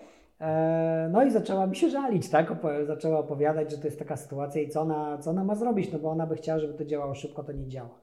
No 1.11 1.25
i 1.25 1.31
zaczęła 1.31 1.67
mi 1.67 1.77
się 1.77 1.91
żalić, 1.91 2.29
tak? 2.29 2.53
Zaczęła 2.87 3.19
opowiadać, 3.19 3.71
że 3.71 3.79
to 3.79 3.85
jest 3.85 3.99
taka 3.99 4.17
sytuacja 4.17 4.63
i 4.63 4.69
co 4.69 4.81
ona, 4.81 5.19
co 5.19 5.31
ona 5.31 5.45
ma 5.45 5.55
zrobić, 5.55 5.93
no 5.93 5.99
bo 5.99 6.11
ona 6.11 6.27
by 6.27 6.37
chciała, 6.37 6.59
żeby 6.59 6.75
to 6.75 6.85
działało 6.85 7.15
szybko, 7.15 7.45
to 7.45 7.53
nie 7.53 7.69
działa. 7.69 8.00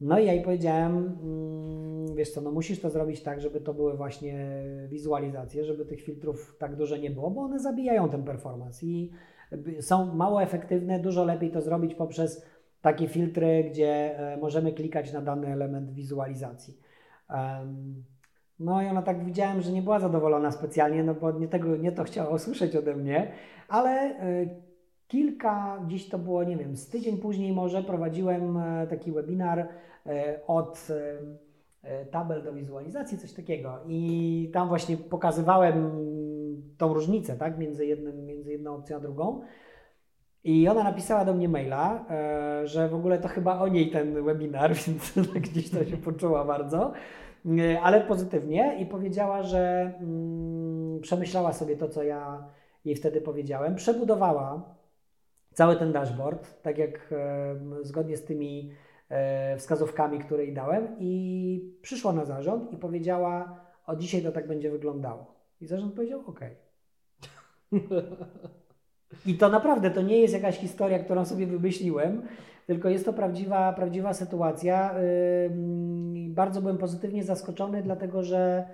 No 0.00 0.18
i 0.18 0.26
ja 0.26 0.32
jej 0.32 0.44
powiedziałem, 0.44 1.18
mm, 1.22 2.16
wiesz 2.16 2.30
co, 2.30 2.40
no 2.40 2.50
musisz 2.50 2.80
to 2.80 2.90
zrobić 2.90 3.22
tak, 3.22 3.40
żeby 3.40 3.60
to 3.60 3.74
były 3.74 3.96
właśnie 3.96 4.62
wizualizacje, 4.88 5.64
żeby 5.64 5.84
tych 5.84 6.00
filtrów 6.02 6.56
tak 6.58 6.76
dużo 6.76 6.96
nie 6.96 7.10
było, 7.10 7.30
bo 7.30 7.40
one 7.40 7.58
zabijają 7.58 8.08
ten 8.08 8.22
performance 8.22 8.86
i 8.86 9.10
są 9.80 10.14
mało 10.14 10.42
efektywne, 10.42 11.00
dużo 11.00 11.24
lepiej 11.24 11.50
to 11.50 11.60
zrobić 11.60 11.94
poprzez 11.94 12.46
takie 12.82 13.08
filtry, 13.08 13.64
gdzie 13.70 14.18
e, 14.18 14.36
możemy 14.36 14.72
klikać 14.72 15.12
na 15.12 15.20
dany 15.20 15.46
element 15.46 15.90
wizualizacji. 15.90 16.80
No 18.58 18.82
i 18.82 18.86
ona 18.86 19.02
tak 19.02 19.24
widziałem, 19.24 19.60
że 19.60 19.72
nie 19.72 19.82
była 19.82 20.00
zadowolona 20.00 20.50
specjalnie, 20.50 21.04
no 21.04 21.14
bo 21.14 21.32
nie, 21.32 21.48
tego, 21.48 21.76
nie 21.76 21.92
to 21.92 22.04
chciała 22.04 22.30
usłyszeć 22.34 22.76
ode 22.76 22.96
mnie, 22.96 23.32
ale 23.68 23.90
e, 23.90 24.46
kilka, 25.08 25.84
dziś 25.86 26.08
to 26.08 26.18
było, 26.18 26.44
nie 26.44 26.56
wiem, 26.56 26.76
z 26.76 26.88
tydzień 26.88 27.18
później 27.18 27.52
może 27.52 27.82
prowadziłem 27.82 28.56
e, 28.56 28.86
taki 28.86 29.12
webinar 29.12 29.68
od 30.46 30.88
e, 31.82 32.06
tabel 32.06 32.42
do 32.42 32.52
wizualizacji, 32.52 33.18
coś 33.18 33.32
takiego. 33.32 33.78
I 33.88 34.50
tam 34.52 34.68
właśnie 34.68 34.96
pokazywałem 34.96 35.90
tą 36.78 36.94
różnicę 36.94 37.36
tak, 37.36 37.58
między, 37.58 37.86
jednym, 37.86 38.26
między 38.26 38.52
jedną 38.52 38.74
opcją 38.74 38.96
a 38.96 39.00
drugą. 39.00 39.40
I 40.44 40.68
ona 40.68 40.84
napisała 40.84 41.24
do 41.24 41.34
mnie 41.34 41.48
maila, 41.48 42.04
e, 42.10 42.66
że 42.66 42.88
w 42.88 42.94
ogóle 42.94 43.18
to 43.18 43.28
chyba 43.28 43.58
o 43.58 43.68
niej 43.68 43.90
ten 43.90 44.24
webinar, 44.24 44.74
więc 44.86 45.12
gdzieś 45.34 45.70
to 45.70 45.84
się 45.84 45.96
poczuła 45.96 46.44
bardzo, 46.44 46.92
ale 47.82 48.00
pozytywnie 48.00 48.76
i 48.80 48.86
powiedziała, 48.86 49.42
że 49.42 49.92
mm, 50.00 51.00
przemyślała 51.00 51.52
sobie 51.52 51.76
to, 51.76 51.88
co 51.88 52.02
ja 52.02 52.44
jej 52.84 52.96
wtedy 52.96 53.20
powiedziałem, 53.20 53.74
przebudowała 53.74 54.74
cały 55.54 55.76
ten 55.76 55.92
dashboard, 55.92 56.62
tak 56.62 56.78
jak 56.78 57.14
zgodnie 57.82 58.16
z 58.16 58.24
tymi 58.24 58.70
E, 58.70 58.89
wskazówkami, 59.58 60.18
które 60.18 60.44
jej 60.44 60.54
dałem 60.54 60.88
i 60.98 61.74
przyszła 61.82 62.12
na 62.12 62.24
zarząd 62.24 62.72
i 62.72 62.76
powiedziała, 62.76 63.60
o 63.86 63.96
dzisiaj 63.96 64.22
to 64.22 64.32
tak 64.32 64.46
będzie 64.48 64.70
wyglądało. 64.70 65.34
I 65.60 65.66
zarząd 65.66 65.94
powiedział, 65.94 66.22
ok. 66.26 66.40
I 69.26 69.34
to 69.34 69.48
naprawdę, 69.48 69.90
to 69.90 70.02
nie 70.02 70.20
jest 70.20 70.34
jakaś 70.34 70.58
historia, 70.58 70.98
którą 70.98 71.24
sobie 71.24 71.46
wymyśliłem, 71.46 72.22
tylko 72.66 72.88
jest 72.88 73.04
to 73.04 73.12
prawdziwa, 73.12 73.72
prawdziwa 73.72 74.14
sytuacja. 74.14 74.94
Bardzo 76.28 76.60
byłem 76.60 76.78
pozytywnie 76.78 77.24
zaskoczony, 77.24 77.82
dlatego 77.82 78.22
że 78.22 78.64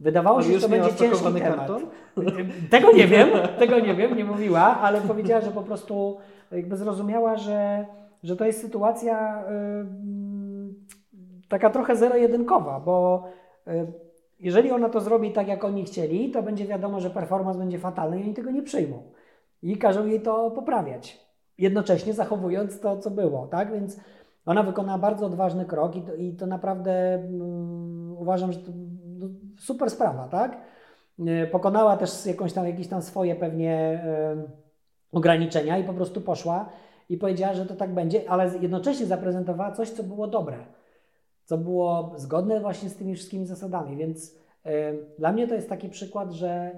wydawało 0.00 0.42
się, 0.42 0.52
że 0.52 0.60
to 0.60 0.68
będzie 0.68 0.94
ciężki 0.94 1.24
temat. 1.24 1.42
Karton? 1.42 1.82
Tego 2.70 2.92
nie 2.92 3.06
wiem, 3.06 3.28
tego 3.58 3.80
nie 3.80 3.94
wiem, 3.94 4.16
nie 4.16 4.24
mówiła, 4.24 4.60
ale 4.60 5.00
powiedziała, 5.00 5.40
że 5.40 5.50
po 5.50 5.62
prostu 5.62 6.18
jakby 6.52 6.76
zrozumiała, 6.76 7.36
że 7.36 7.86
że 8.26 8.36
to 8.36 8.44
jest 8.44 8.60
sytuacja 8.60 9.44
y, 9.44 9.86
taka 11.48 11.70
trochę 11.70 11.96
zero-jedynkowa, 11.96 12.80
bo 12.80 13.24
y, 13.68 13.92
jeżeli 14.40 14.70
ona 14.70 14.88
to 14.88 15.00
zrobi 15.00 15.32
tak, 15.32 15.48
jak 15.48 15.64
oni 15.64 15.84
chcieli, 15.84 16.30
to 16.30 16.42
będzie 16.42 16.66
wiadomo, 16.66 17.00
że 17.00 17.10
performance 17.10 17.58
będzie 17.58 17.78
fatalny 17.78 18.20
i 18.20 18.22
oni 18.22 18.34
tego 18.34 18.50
nie 18.50 18.62
przyjmą. 18.62 19.02
I 19.62 19.76
każą 19.78 20.06
jej 20.06 20.20
to 20.20 20.50
poprawiać, 20.50 21.26
jednocześnie 21.58 22.12
zachowując 22.12 22.80
to, 22.80 22.98
co 22.98 23.10
było, 23.10 23.46
tak? 23.46 23.72
Więc 23.72 24.00
ona 24.46 24.62
wykonała 24.62 24.98
bardzo 24.98 25.26
odważny 25.26 25.64
krok 25.64 25.96
i 25.96 26.02
to, 26.02 26.14
i 26.14 26.32
to 26.32 26.46
naprawdę 26.46 27.18
um, 27.18 28.16
uważam, 28.18 28.52
że 28.52 28.58
to 28.58 28.72
no, 29.04 29.26
super 29.58 29.90
sprawa, 29.90 30.28
tak? 30.28 30.58
Y, 31.18 31.48
pokonała 31.52 31.96
też 31.96 32.26
jakąś 32.26 32.52
tam, 32.52 32.66
jakieś 32.66 32.88
tam 32.88 33.02
swoje 33.02 33.34
pewnie 33.34 34.04
ograniczenia 35.12 35.78
i 35.78 35.84
po 35.84 35.94
prostu 35.94 36.20
poszła 36.20 36.68
i 37.08 37.16
powiedziała, 37.16 37.54
że 37.54 37.66
to 37.66 37.76
tak 37.76 37.94
będzie, 37.94 38.30
ale 38.30 38.50
jednocześnie 38.60 39.06
zaprezentowała 39.06 39.72
coś, 39.72 39.90
co 39.90 40.02
było 40.02 40.26
dobre, 40.26 40.56
co 41.44 41.58
było 41.58 42.14
zgodne 42.16 42.60
właśnie 42.60 42.88
z 42.88 42.96
tymi 42.96 43.14
wszystkimi 43.14 43.46
zasadami. 43.46 43.96
Więc 43.96 44.34
dla 45.18 45.32
mnie 45.32 45.48
to 45.48 45.54
jest 45.54 45.68
taki 45.68 45.88
przykład, 45.88 46.32
że 46.32 46.70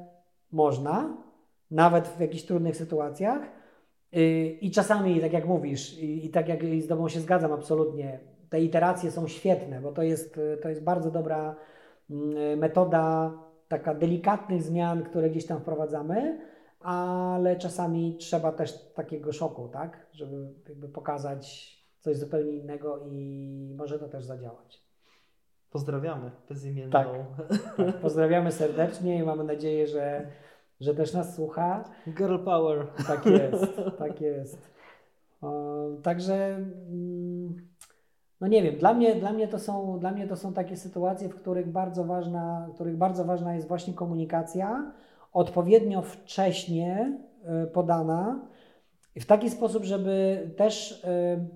można, 0.53 1.17
nawet 1.71 2.09
w 2.09 2.21
jakichś 2.21 2.45
trudnych 2.45 2.77
sytuacjach, 2.77 3.43
y, 4.17 4.59
i 4.61 4.71
czasami, 4.71 5.21
tak 5.21 5.33
jak 5.33 5.47
mówisz, 5.47 5.99
i, 5.99 6.27
i 6.27 6.31
tak 6.31 6.49
jak 6.49 6.65
z 6.65 6.89
Tobą 6.89 7.09
się 7.09 7.21
zgadzam 7.21 7.53
absolutnie, 7.53 8.21
te 8.51 8.61
iteracje 8.61 9.11
są 9.11 9.29
świetne, 9.29 9.81
bo 9.81 9.93
to 9.93 10.03
jest, 10.03 10.41
to 10.63 10.69
jest 10.69 10.83
bardzo 10.83 11.11
dobra 11.11 11.57
mm, 12.11 12.59
metoda 12.59 13.33
taka 13.69 13.95
delikatnych 13.95 14.63
zmian, 14.63 15.03
które 15.03 15.31
gdzieś 15.31 15.47
tam 15.47 15.61
wprowadzamy, 15.61 16.39
ale 16.81 17.57
czasami 17.57 18.17
trzeba 18.17 18.53
też 18.53 18.89
takiego 18.95 19.33
szoku, 19.33 19.69
tak, 19.69 20.07
żeby 20.13 20.49
jakby 20.69 20.89
pokazać 20.89 21.75
coś 21.99 22.17
zupełnie 22.17 22.53
innego 22.53 22.99
i 23.11 23.75
może 23.79 23.99
to 23.99 24.09
też 24.09 24.25
zadziałać. 24.25 24.83
Pozdrawiamy 25.71 26.31
bezimienną. 26.49 26.93
Tak, 26.93 27.09
tak. 27.77 27.97
Pozdrawiamy 28.01 28.53
serdecznie 28.53 29.19
i 29.19 29.23
mamy 29.23 29.45
nadzieję, 29.45 29.87
że, 29.87 30.27
że 30.81 30.95
też 30.95 31.13
nas 31.13 31.35
słucha. 31.35 31.85
Girl 32.09 32.39
power. 32.45 32.87
Tak 33.07 33.27
jest, 33.27 33.81
tak 33.99 34.21
jest. 34.21 34.69
Także 36.03 36.57
mm, 36.57 37.69
no 38.41 38.47
nie 38.47 38.63
wiem, 38.63 38.77
dla 38.77 38.95
mnie, 38.95 39.15
dla, 39.15 39.33
mnie 39.33 39.49
to 39.49 39.59
są, 39.59 39.99
dla 39.99 40.11
mnie 40.11 40.27
to 40.27 40.37
są 40.37 40.53
takie 40.53 40.77
sytuacje, 40.77 41.29
w 41.29 41.35
których 41.35 41.73
bardzo 41.73 42.05
ważna, 42.05 42.67
w 42.71 42.75
których 42.75 42.97
bardzo 42.97 43.25
ważna 43.25 43.55
jest 43.55 43.69
właśnie 43.69 43.95
komunikacja, 43.95 44.93
odpowiednio 45.39 46.03
wcześnie 46.03 47.19
e, 47.45 47.67
podana, 47.67 48.49
w 49.21 49.27
taki 49.27 49.51
sposób, 49.51 49.85
żeby 49.85 50.51
też 50.57 51.05
e, 51.05 51.47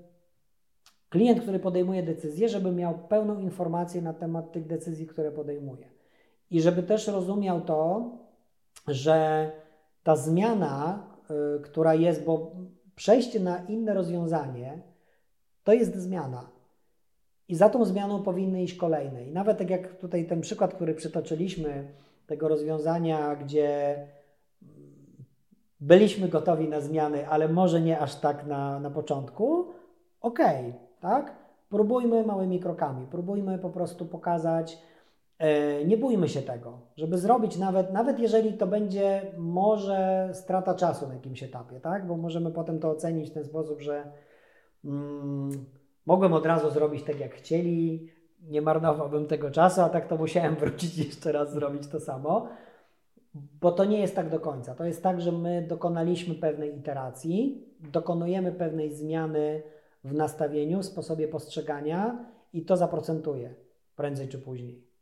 klient, 1.08 1.40
który 1.40 1.58
podejmuje 1.58 2.02
decyzję, 2.02 2.48
żeby 2.48 2.72
miał 2.72 2.98
pełną 2.98 3.40
informację 3.40 4.02
na 4.02 4.14
temat 4.14 4.52
tych 4.52 4.66
decyzji, 4.66 5.06
które 5.06 5.30
podejmuje. 5.32 5.86
I 6.50 6.60
żeby 6.60 6.82
też 6.82 7.06
rozumiał 7.06 7.60
to, 7.60 8.10
że 8.88 9.50
ta 10.02 10.16
zmiana, 10.16 11.06
e, 11.30 11.58
która 11.58 11.94
jest, 11.94 12.24
bo 12.24 12.52
przejście 12.96 13.40
na 13.40 13.58
inne 13.58 13.94
rozwiązanie, 13.94 14.82
to 15.64 15.72
jest 15.72 15.96
zmiana. 15.96 16.50
I 17.48 17.54
za 17.54 17.68
tą 17.68 17.84
zmianą 17.84 18.22
powinny 18.22 18.62
iść 18.62 18.74
kolejne. 18.74 19.24
I 19.24 19.32
nawet 19.32 19.58
tak 19.58 19.70
jak 19.70 19.96
tutaj 19.96 20.26
ten 20.26 20.40
przykład, 20.40 20.74
który 20.74 20.94
przytoczyliśmy, 20.94 21.92
tego 22.26 22.48
rozwiązania, 22.48 23.36
gdzie 23.36 23.96
byliśmy 25.80 26.28
gotowi 26.28 26.68
na 26.68 26.80
zmiany, 26.80 27.28
ale 27.28 27.48
może 27.48 27.80
nie 27.80 27.98
aż 27.98 28.14
tak 28.14 28.46
na, 28.46 28.80
na 28.80 28.90
początku, 28.90 29.66
okej, 30.20 30.68
okay, 30.68 30.72
tak? 31.00 31.36
Próbujmy 31.68 32.26
małymi 32.26 32.60
krokami, 32.60 33.06
próbujmy 33.06 33.58
po 33.58 33.70
prostu 33.70 34.06
pokazać, 34.06 34.78
e, 35.38 35.84
nie 35.84 35.96
bójmy 35.96 36.28
się 36.28 36.42
tego, 36.42 36.78
żeby 36.96 37.18
zrobić 37.18 37.58
nawet, 37.58 37.92
nawet 37.92 38.18
jeżeli 38.18 38.52
to 38.52 38.66
będzie 38.66 39.22
może 39.38 40.30
strata 40.32 40.74
czasu 40.74 41.08
na 41.08 41.14
jakimś 41.14 41.42
etapie, 41.42 41.80
tak? 41.80 42.06
Bo 42.06 42.16
możemy 42.16 42.50
potem 42.50 42.80
to 42.80 42.90
ocenić 42.90 43.30
w 43.30 43.34
ten 43.34 43.44
sposób, 43.44 43.80
że 43.80 44.12
mm, 44.84 45.50
mogłem 46.06 46.32
od 46.32 46.46
razu 46.46 46.70
zrobić 46.70 47.02
tak 47.02 47.20
jak 47.20 47.34
chcieli, 47.34 48.08
nie 48.42 48.62
marnowałbym 48.62 49.26
tego 49.26 49.50
czasu, 49.50 49.80
a 49.80 49.88
tak 49.88 50.08
to 50.08 50.16
musiałem 50.16 50.56
wrócić 50.60 50.98
jeszcze 50.98 51.32
raz 51.32 51.52
zrobić 51.52 51.86
to 51.86 52.00
samo. 52.00 52.48
Bo 53.34 53.72
to 53.72 53.84
nie 53.84 54.00
jest 54.00 54.16
tak 54.16 54.30
do 54.30 54.40
końca. 54.40 54.74
To 54.74 54.84
jest 54.84 55.02
tak, 55.02 55.20
że 55.20 55.32
my 55.32 55.66
dokonaliśmy 55.68 56.34
pewnej 56.34 56.78
iteracji, 56.78 57.66
dokonujemy 57.80 58.52
pewnej 58.52 58.94
zmiany 58.94 59.62
w 60.04 60.14
nastawieniu, 60.14 60.80
w 60.80 60.84
sposobie 60.84 61.28
postrzegania 61.28 62.24
i 62.52 62.64
to 62.64 62.76
zaprocentuje 62.76 63.54
prędzej 63.96 64.28
czy 64.28 64.38
później. 64.38 64.92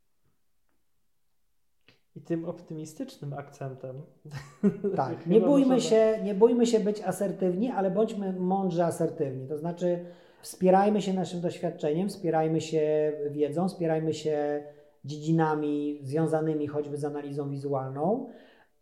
I 2.17 2.21
tym 2.21 2.45
optymistycznym 2.45 3.33
akcentem. 3.33 4.03
Tak, 4.97 5.27
nie 5.27 5.41
bójmy, 5.41 5.81
się, 5.81 6.19
nie 6.25 6.35
bójmy 6.35 6.67
się 6.67 6.81
być 6.81 7.01
asertywni, 7.01 7.71
ale 7.71 7.91
bądźmy 7.91 8.33
mądrze 8.33 8.85
asertywni. 8.85 9.49
To 9.49 9.59
znaczy, 9.59 10.05
wspierajmy 10.43 11.03
się 11.03 11.13
naszym 11.13 11.41
doświadczeniem, 11.41 12.09
wspierajmy 12.09 12.61
się 12.61 13.13
wiedzą, 13.31 13.69
wspierajmy 13.69 14.15
się 14.15 14.63
dziedzinami 15.05 16.01
związanymi 16.03 16.67
choćby 16.67 16.97
z 16.97 17.05
analizą 17.05 17.51
wizualną, 17.51 18.29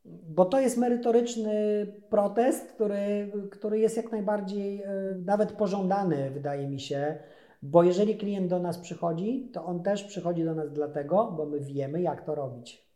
bo 0.04 0.44
to 0.44 0.60
jest 0.60 0.76
merytoryczny 0.76 1.86
protest, 2.10 2.72
który, 2.72 3.32
który 3.50 3.78
jest 3.78 3.96
jak 3.96 4.12
najbardziej 4.12 4.82
e, 4.82 4.90
nawet 5.24 5.52
pożądany, 5.52 6.30
wydaje 6.30 6.68
mi 6.68 6.80
się. 6.80 7.18
Bo 7.62 7.82
jeżeli 7.82 8.16
klient 8.16 8.50
do 8.50 8.58
nas 8.58 8.78
przychodzi, 8.78 9.50
to 9.52 9.64
on 9.64 9.82
też 9.82 10.04
przychodzi 10.04 10.44
do 10.44 10.54
nas 10.54 10.72
dlatego, 10.72 11.34
bo 11.36 11.46
my 11.46 11.60
wiemy, 11.60 12.02
jak 12.02 12.24
to 12.24 12.34
robić. 12.34 12.87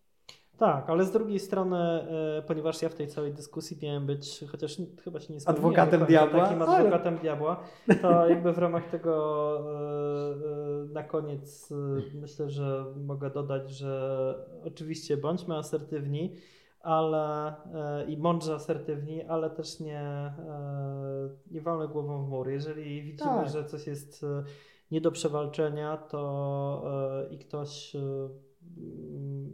Tak, 0.62 0.90
ale 0.90 1.04
z 1.04 1.10
drugiej 1.10 1.38
strony, 1.38 1.78
e, 1.78 2.42
ponieważ 2.42 2.82
ja 2.82 2.88
w 2.88 2.94
tej 2.94 3.08
całej 3.08 3.32
dyskusji 3.32 3.78
miałem 3.82 4.06
być, 4.06 4.44
chociaż 4.50 4.76
chyba 5.04 5.20
się 5.20 5.34
nie 5.34 5.38
Adwokatem 5.46 6.04
diabła. 6.04 6.40
Takim 6.40 6.62
adwokatem 6.62 7.14
ale... 7.14 7.22
diabła, 7.22 7.62
to 8.02 8.26
jakby 8.32 8.52
w 8.52 8.58
ramach 8.58 8.90
tego 8.90 9.14
e, 9.58 10.84
e, 10.84 10.92
na 10.92 11.02
koniec 11.02 11.72
myślę, 12.14 12.50
że 12.50 12.84
mogę 13.06 13.30
dodać, 13.30 13.70
że 13.70 14.34
oczywiście 14.64 15.16
bądźmy 15.16 15.56
asertywni, 15.56 16.36
ale 16.80 17.54
i 18.08 18.16
mądrze 18.16 18.54
asertywni, 18.54 19.22
ale 19.22 19.50
też 19.50 19.80
nie, 19.80 20.32
nie 21.50 21.60
walmy 21.60 21.88
głową 21.88 22.24
w 22.24 22.28
mur. 22.28 22.48
Jeżeli 22.48 23.02
widzimy, 23.02 23.30
tak. 23.30 23.48
że 23.48 23.64
coś 23.64 23.86
jest 23.86 24.26
nie 24.90 25.00
do 25.00 25.12
przewalczenia, 25.12 25.96
to 25.96 26.84
i 27.30 27.38
ktoś 27.38 27.96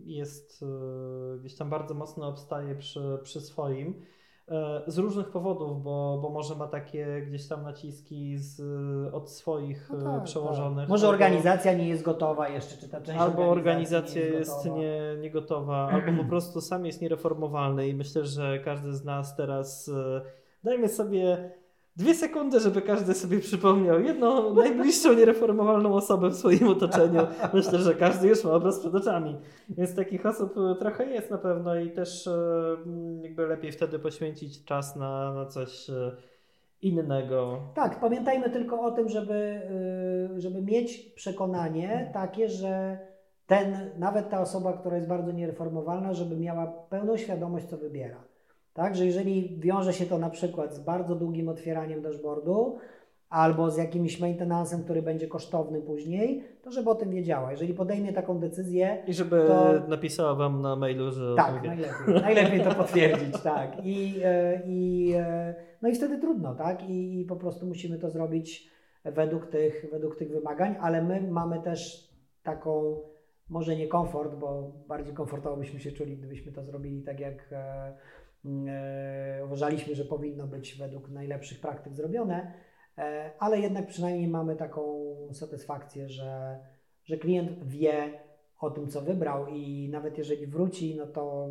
jest 0.04 0.62
e, 0.62 1.38
gdzieś 1.38 1.56
tam 1.56 1.70
bardzo 1.70 1.94
mocno 1.94 2.28
obstaje 2.28 2.74
przy, 2.74 3.18
przy 3.22 3.40
swoim. 3.40 4.02
E, 4.48 4.82
z 4.86 4.98
różnych 4.98 5.30
powodów, 5.30 5.82
bo, 5.82 6.18
bo 6.22 6.30
może 6.30 6.54
ma 6.54 6.66
takie 6.66 7.22
gdzieś 7.26 7.48
tam 7.48 7.62
naciski 7.62 8.38
z, 8.38 8.60
od 9.14 9.30
swoich 9.30 9.90
no 9.90 10.16
tak, 10.16 10.24
przełożonych. 10.24 10.84
Tak. 10.84 10.88
Może 10.88 11.06
albo, 11.06 11.14
organizacja 11.14 11.72
nie 11.72 11.88
jest 11.88 12.02
gotowa 12.02 12.48
jeszcze, 12.48 12.76
czy 12.76 12.88
ta 12.88 13.00
część 13.00 13.20
Albo 13.20 13.50
organizacja 13.50 14.22
nie 14.22 14.28
jest, 14.28 14.64
jest 14.64 14.76
nie, 14.76 15.16
nie 15.20 15.30
gotowa, 15.30 15.88
albo 15.92 16.22
po 16.22 16.28
prostu 16.28 16.60
sam 16.60 16.86
jest 16.86 17.02
niereformowalny 17.02 17.88
i 17.88 17.94
myślę, 17.94 18.24
że 18.24 18.58
każdy 18.58 18.92
z 18.92 19.04
nas 19.04 19.36
teraz 19.36 19.88
e, 19.88 20.22
dajmy 20.64 20.88
sobie 20.88 21.50
Dwie 21.98 22.14
sekundy, 22.14 22.60
żeby 22.60 22.82
każdy 22.82 23.14
sobie 23.14 23.38
przypomniał 23.38 24.00
jedną 24.00 24.54
najbliższą 24.54 25.12
niereformowalną 25.12 25.94
osobę 25.94 26.28
w 26.30 26.34
swoim 26.34 26.68
otoczeniu. 26.68 27.26
Myślę, 27.54 27.78
że 27.78 27.94
każdy 27.94 28.28
już 28.28 28.44
ma 28.44 28.52
obraz 28.52 28.80
przed 28.80 28.94
oczami. 28.94 29.36
Więc 29.68 29.94
takich 29.94 30.26
osób 30.26 30.54
e, 30.58 30.74
trochę 30.74 31.06
jest 31.06 31.30
na 31.30 31.38
pewno 31.38 31.76
i 31.76 31.90
też 31.90 32.26
e, 32.26 32.32
jakby 33.22 33.46
lepiej 33.46 33.72
wtedy 33.72 33.98
poświęcić 33.98 34.64
czas 34.64 34.96
na, 34.96 35.34
na 35.34 35.46
coś 35.46 35.90
e, 35.90 36.12
innego. 36.82 37.60
Tak, 37.74 38.00
pamiętajmy 38.00 38.50
tylko 38.50 38.80
o 38.80 38.90
tym, 38.90 39.08
żeby, 39.08 39.60
żeby 40.36 40.62
mieć 40.62 40.98
przekonanie 40.98 42.10
takie, 42.14 42.48
że 42.48 42.98
ten, 43.46 43.90
nawet 43.98 44.30
ta 44.30 44.40
osoba, 44.40 44.72
która 44.72 44.96
jest 44.96 45.08
bardzo 45.08 45.32
niereformowalna, 45.32 46.14
żeby 46.14 46.36
miała 46.36 46.66
pełną 46.66 47.16
świadomość, 47.16 47.66
co 47.66 47.76
wybiera. 47.76 48.27
Tak, 48.78 48.96
że 48.96 49.06
jeżeli 49.06 49.60
wiąże 49.60 49.92
się 49.92 50.06
to 50.06 50.18
na 50.18 50.30
przykład 50.30 50.74
z 50.74 50.78
bardzo 50.78 51.14
długim 51.14 51.48
otwieraniem 51.48 52.02
dashboardu 52.02 52.78
albo 53.28 53.70
z 53.70 53.76
jakimś 53.76 54.20
maintenancem, 54.20 54.84
który 54.84 55.02
będzie 55.02 55.28
kosztowny 55.28 55.80
później, 55.80 56.44
to 56.62 56.70
żeby 56.70 56.90
o 56.90 56.94
tym 56.94 57.10
wiedziała. 57.10 57.50
Jeżeli 57.50 57.74
podejmie 57.74 58.12
taką 58.12 58.38
decyzję. 58.38 59.02
I 59.06 59.14
żeby 59.14 59.44
to... 59.48 59.88
napisała 59.88 60.34
Wam 60.34 60.62
na 60.62 60.76
mailu, 60.76 61.10
że. 61.10 61.34
Tak, 61.36 61.64
najlepiej. 61.64 62.22
najlepiej 62.22 62.60
to 62.60 62.74
potwierdzić, 62.74 63.42
tak. 63.42 63.76
I, 63.84 64.14
e, 64.24 64.62
i, 64.66 65.12
e, 65.16 65.54
no 65.82 65.88
i 65.88 65.94
wtedy 65.94 66.18
trudno, 66.18 66.54
tak? 66.54 66.90
I, 66.90 67.20
I 67.20 67.24
po 67.24 67.36
prostu 67.36 67.66
musimy 67.66 67.98
to 67.98 68.10
zrobić 68.10 68.70
według 69.04 69.46
tych, 69.46 69.86
według 69.92 70.16
tych 70.16 70.30
wymagań, 70.30 70.76
ale 70.80 71.02
my 71.02 71.20
mamy 71.30 71.62
też 71.62 72.10
taką, 72.42 73.00
może 73.48 73.76
nie 73.76 73.88
komfort, 73.88 74.34
bo 74.34 74.72
bardziej 74.88 75.14
komfortowo 75.14 75.56
byśmy 75.56 75.80
się 75.80 75.92
czuli, 75.92 76.16
gdybyśmy 76.16 76.52
to 76.52 76.64
zrobili 76.64 77.02
tak 77.02 77.20
jak 77.20 77.48
e, 77.52 77.92
uważaliśmy, 79.44 79.94
że 79.94 80.04
powinno 80.04 80.46
być 80.46 80.74
według 80.78 81.08
najlepszych 81.08 81.60
praktyk 81.60 81.94
zrobione, 81.94 82.52
e, 82.98 83.30
ale 83.38 83.60
jednak 83.60 83.86
przynajmniej 83.86 84.28
mamy 84.28 84.56
taką 84.56 85.04
satysfakcję, 85.32 86.08
że, 86.08 86.58
że 87.04 87.16
klient 87.16 87.64
wie 87.64 88.20
o 88.60 88.70
tym, 88.70 88.88
co 88.88 89.00
wybrał 89.00 89.46
i 89.46 89.88
nawet 89.88 90.18
jeżeli 90.18 90.46
wróci, 90.46 90.96
no 90.96 91.06
to 91.06 91.48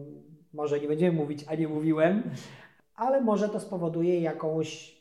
może 0.53 0.79
nie 0.79 0.87
będziemy 0.87 1.17
mówić, 1.17 1.45
a 1.47 1.55
nie 1.55 1.67
mówiłem, 1.67 2.23
ale 2.95 3.21
może 3.21 3.49
to 3.49 3.59
spowoduje 3.59 4.21
jakąś 4.21 4.96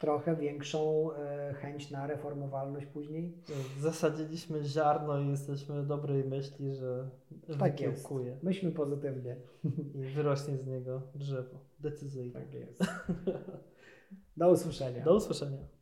trochę 0.00 0.36
większą 0.36 1.12
e, 1.12 1.54
chęć 1.54 1.90
na 1.90 2.06
reformowalność 2.06 2.86
później. 2.86 3.34
Zasadziliśmy 3.78 4.64
ziarno 4.64 5.20
i 5.20 5.28
jesteśmy 5.28 5.82
dobrej 5.82 6.24
myśli, 6.24 6.74
że, 6.74 7.10
tak 7.58 7.72
wykiełkuje. 7.72 8.30
Jest. 8.30 8.42
Myślmy 8.42 8.72
pozytywnie. 8.72 9.36
I 9.94 10.02
wyrośnie 10.02 10.56
z 10.56 10.66
niego 10.66 11.02
drzewo. 11.14 11.58
Decyzyjnie. 11.78 12.32
Tak 12.32 12.54
jest. 12.54 12.82
Do 14.36 14.50
usłyszenia. 14.50 15.04
Do 15.04 15.16
usłyszenia. 15.16 15.79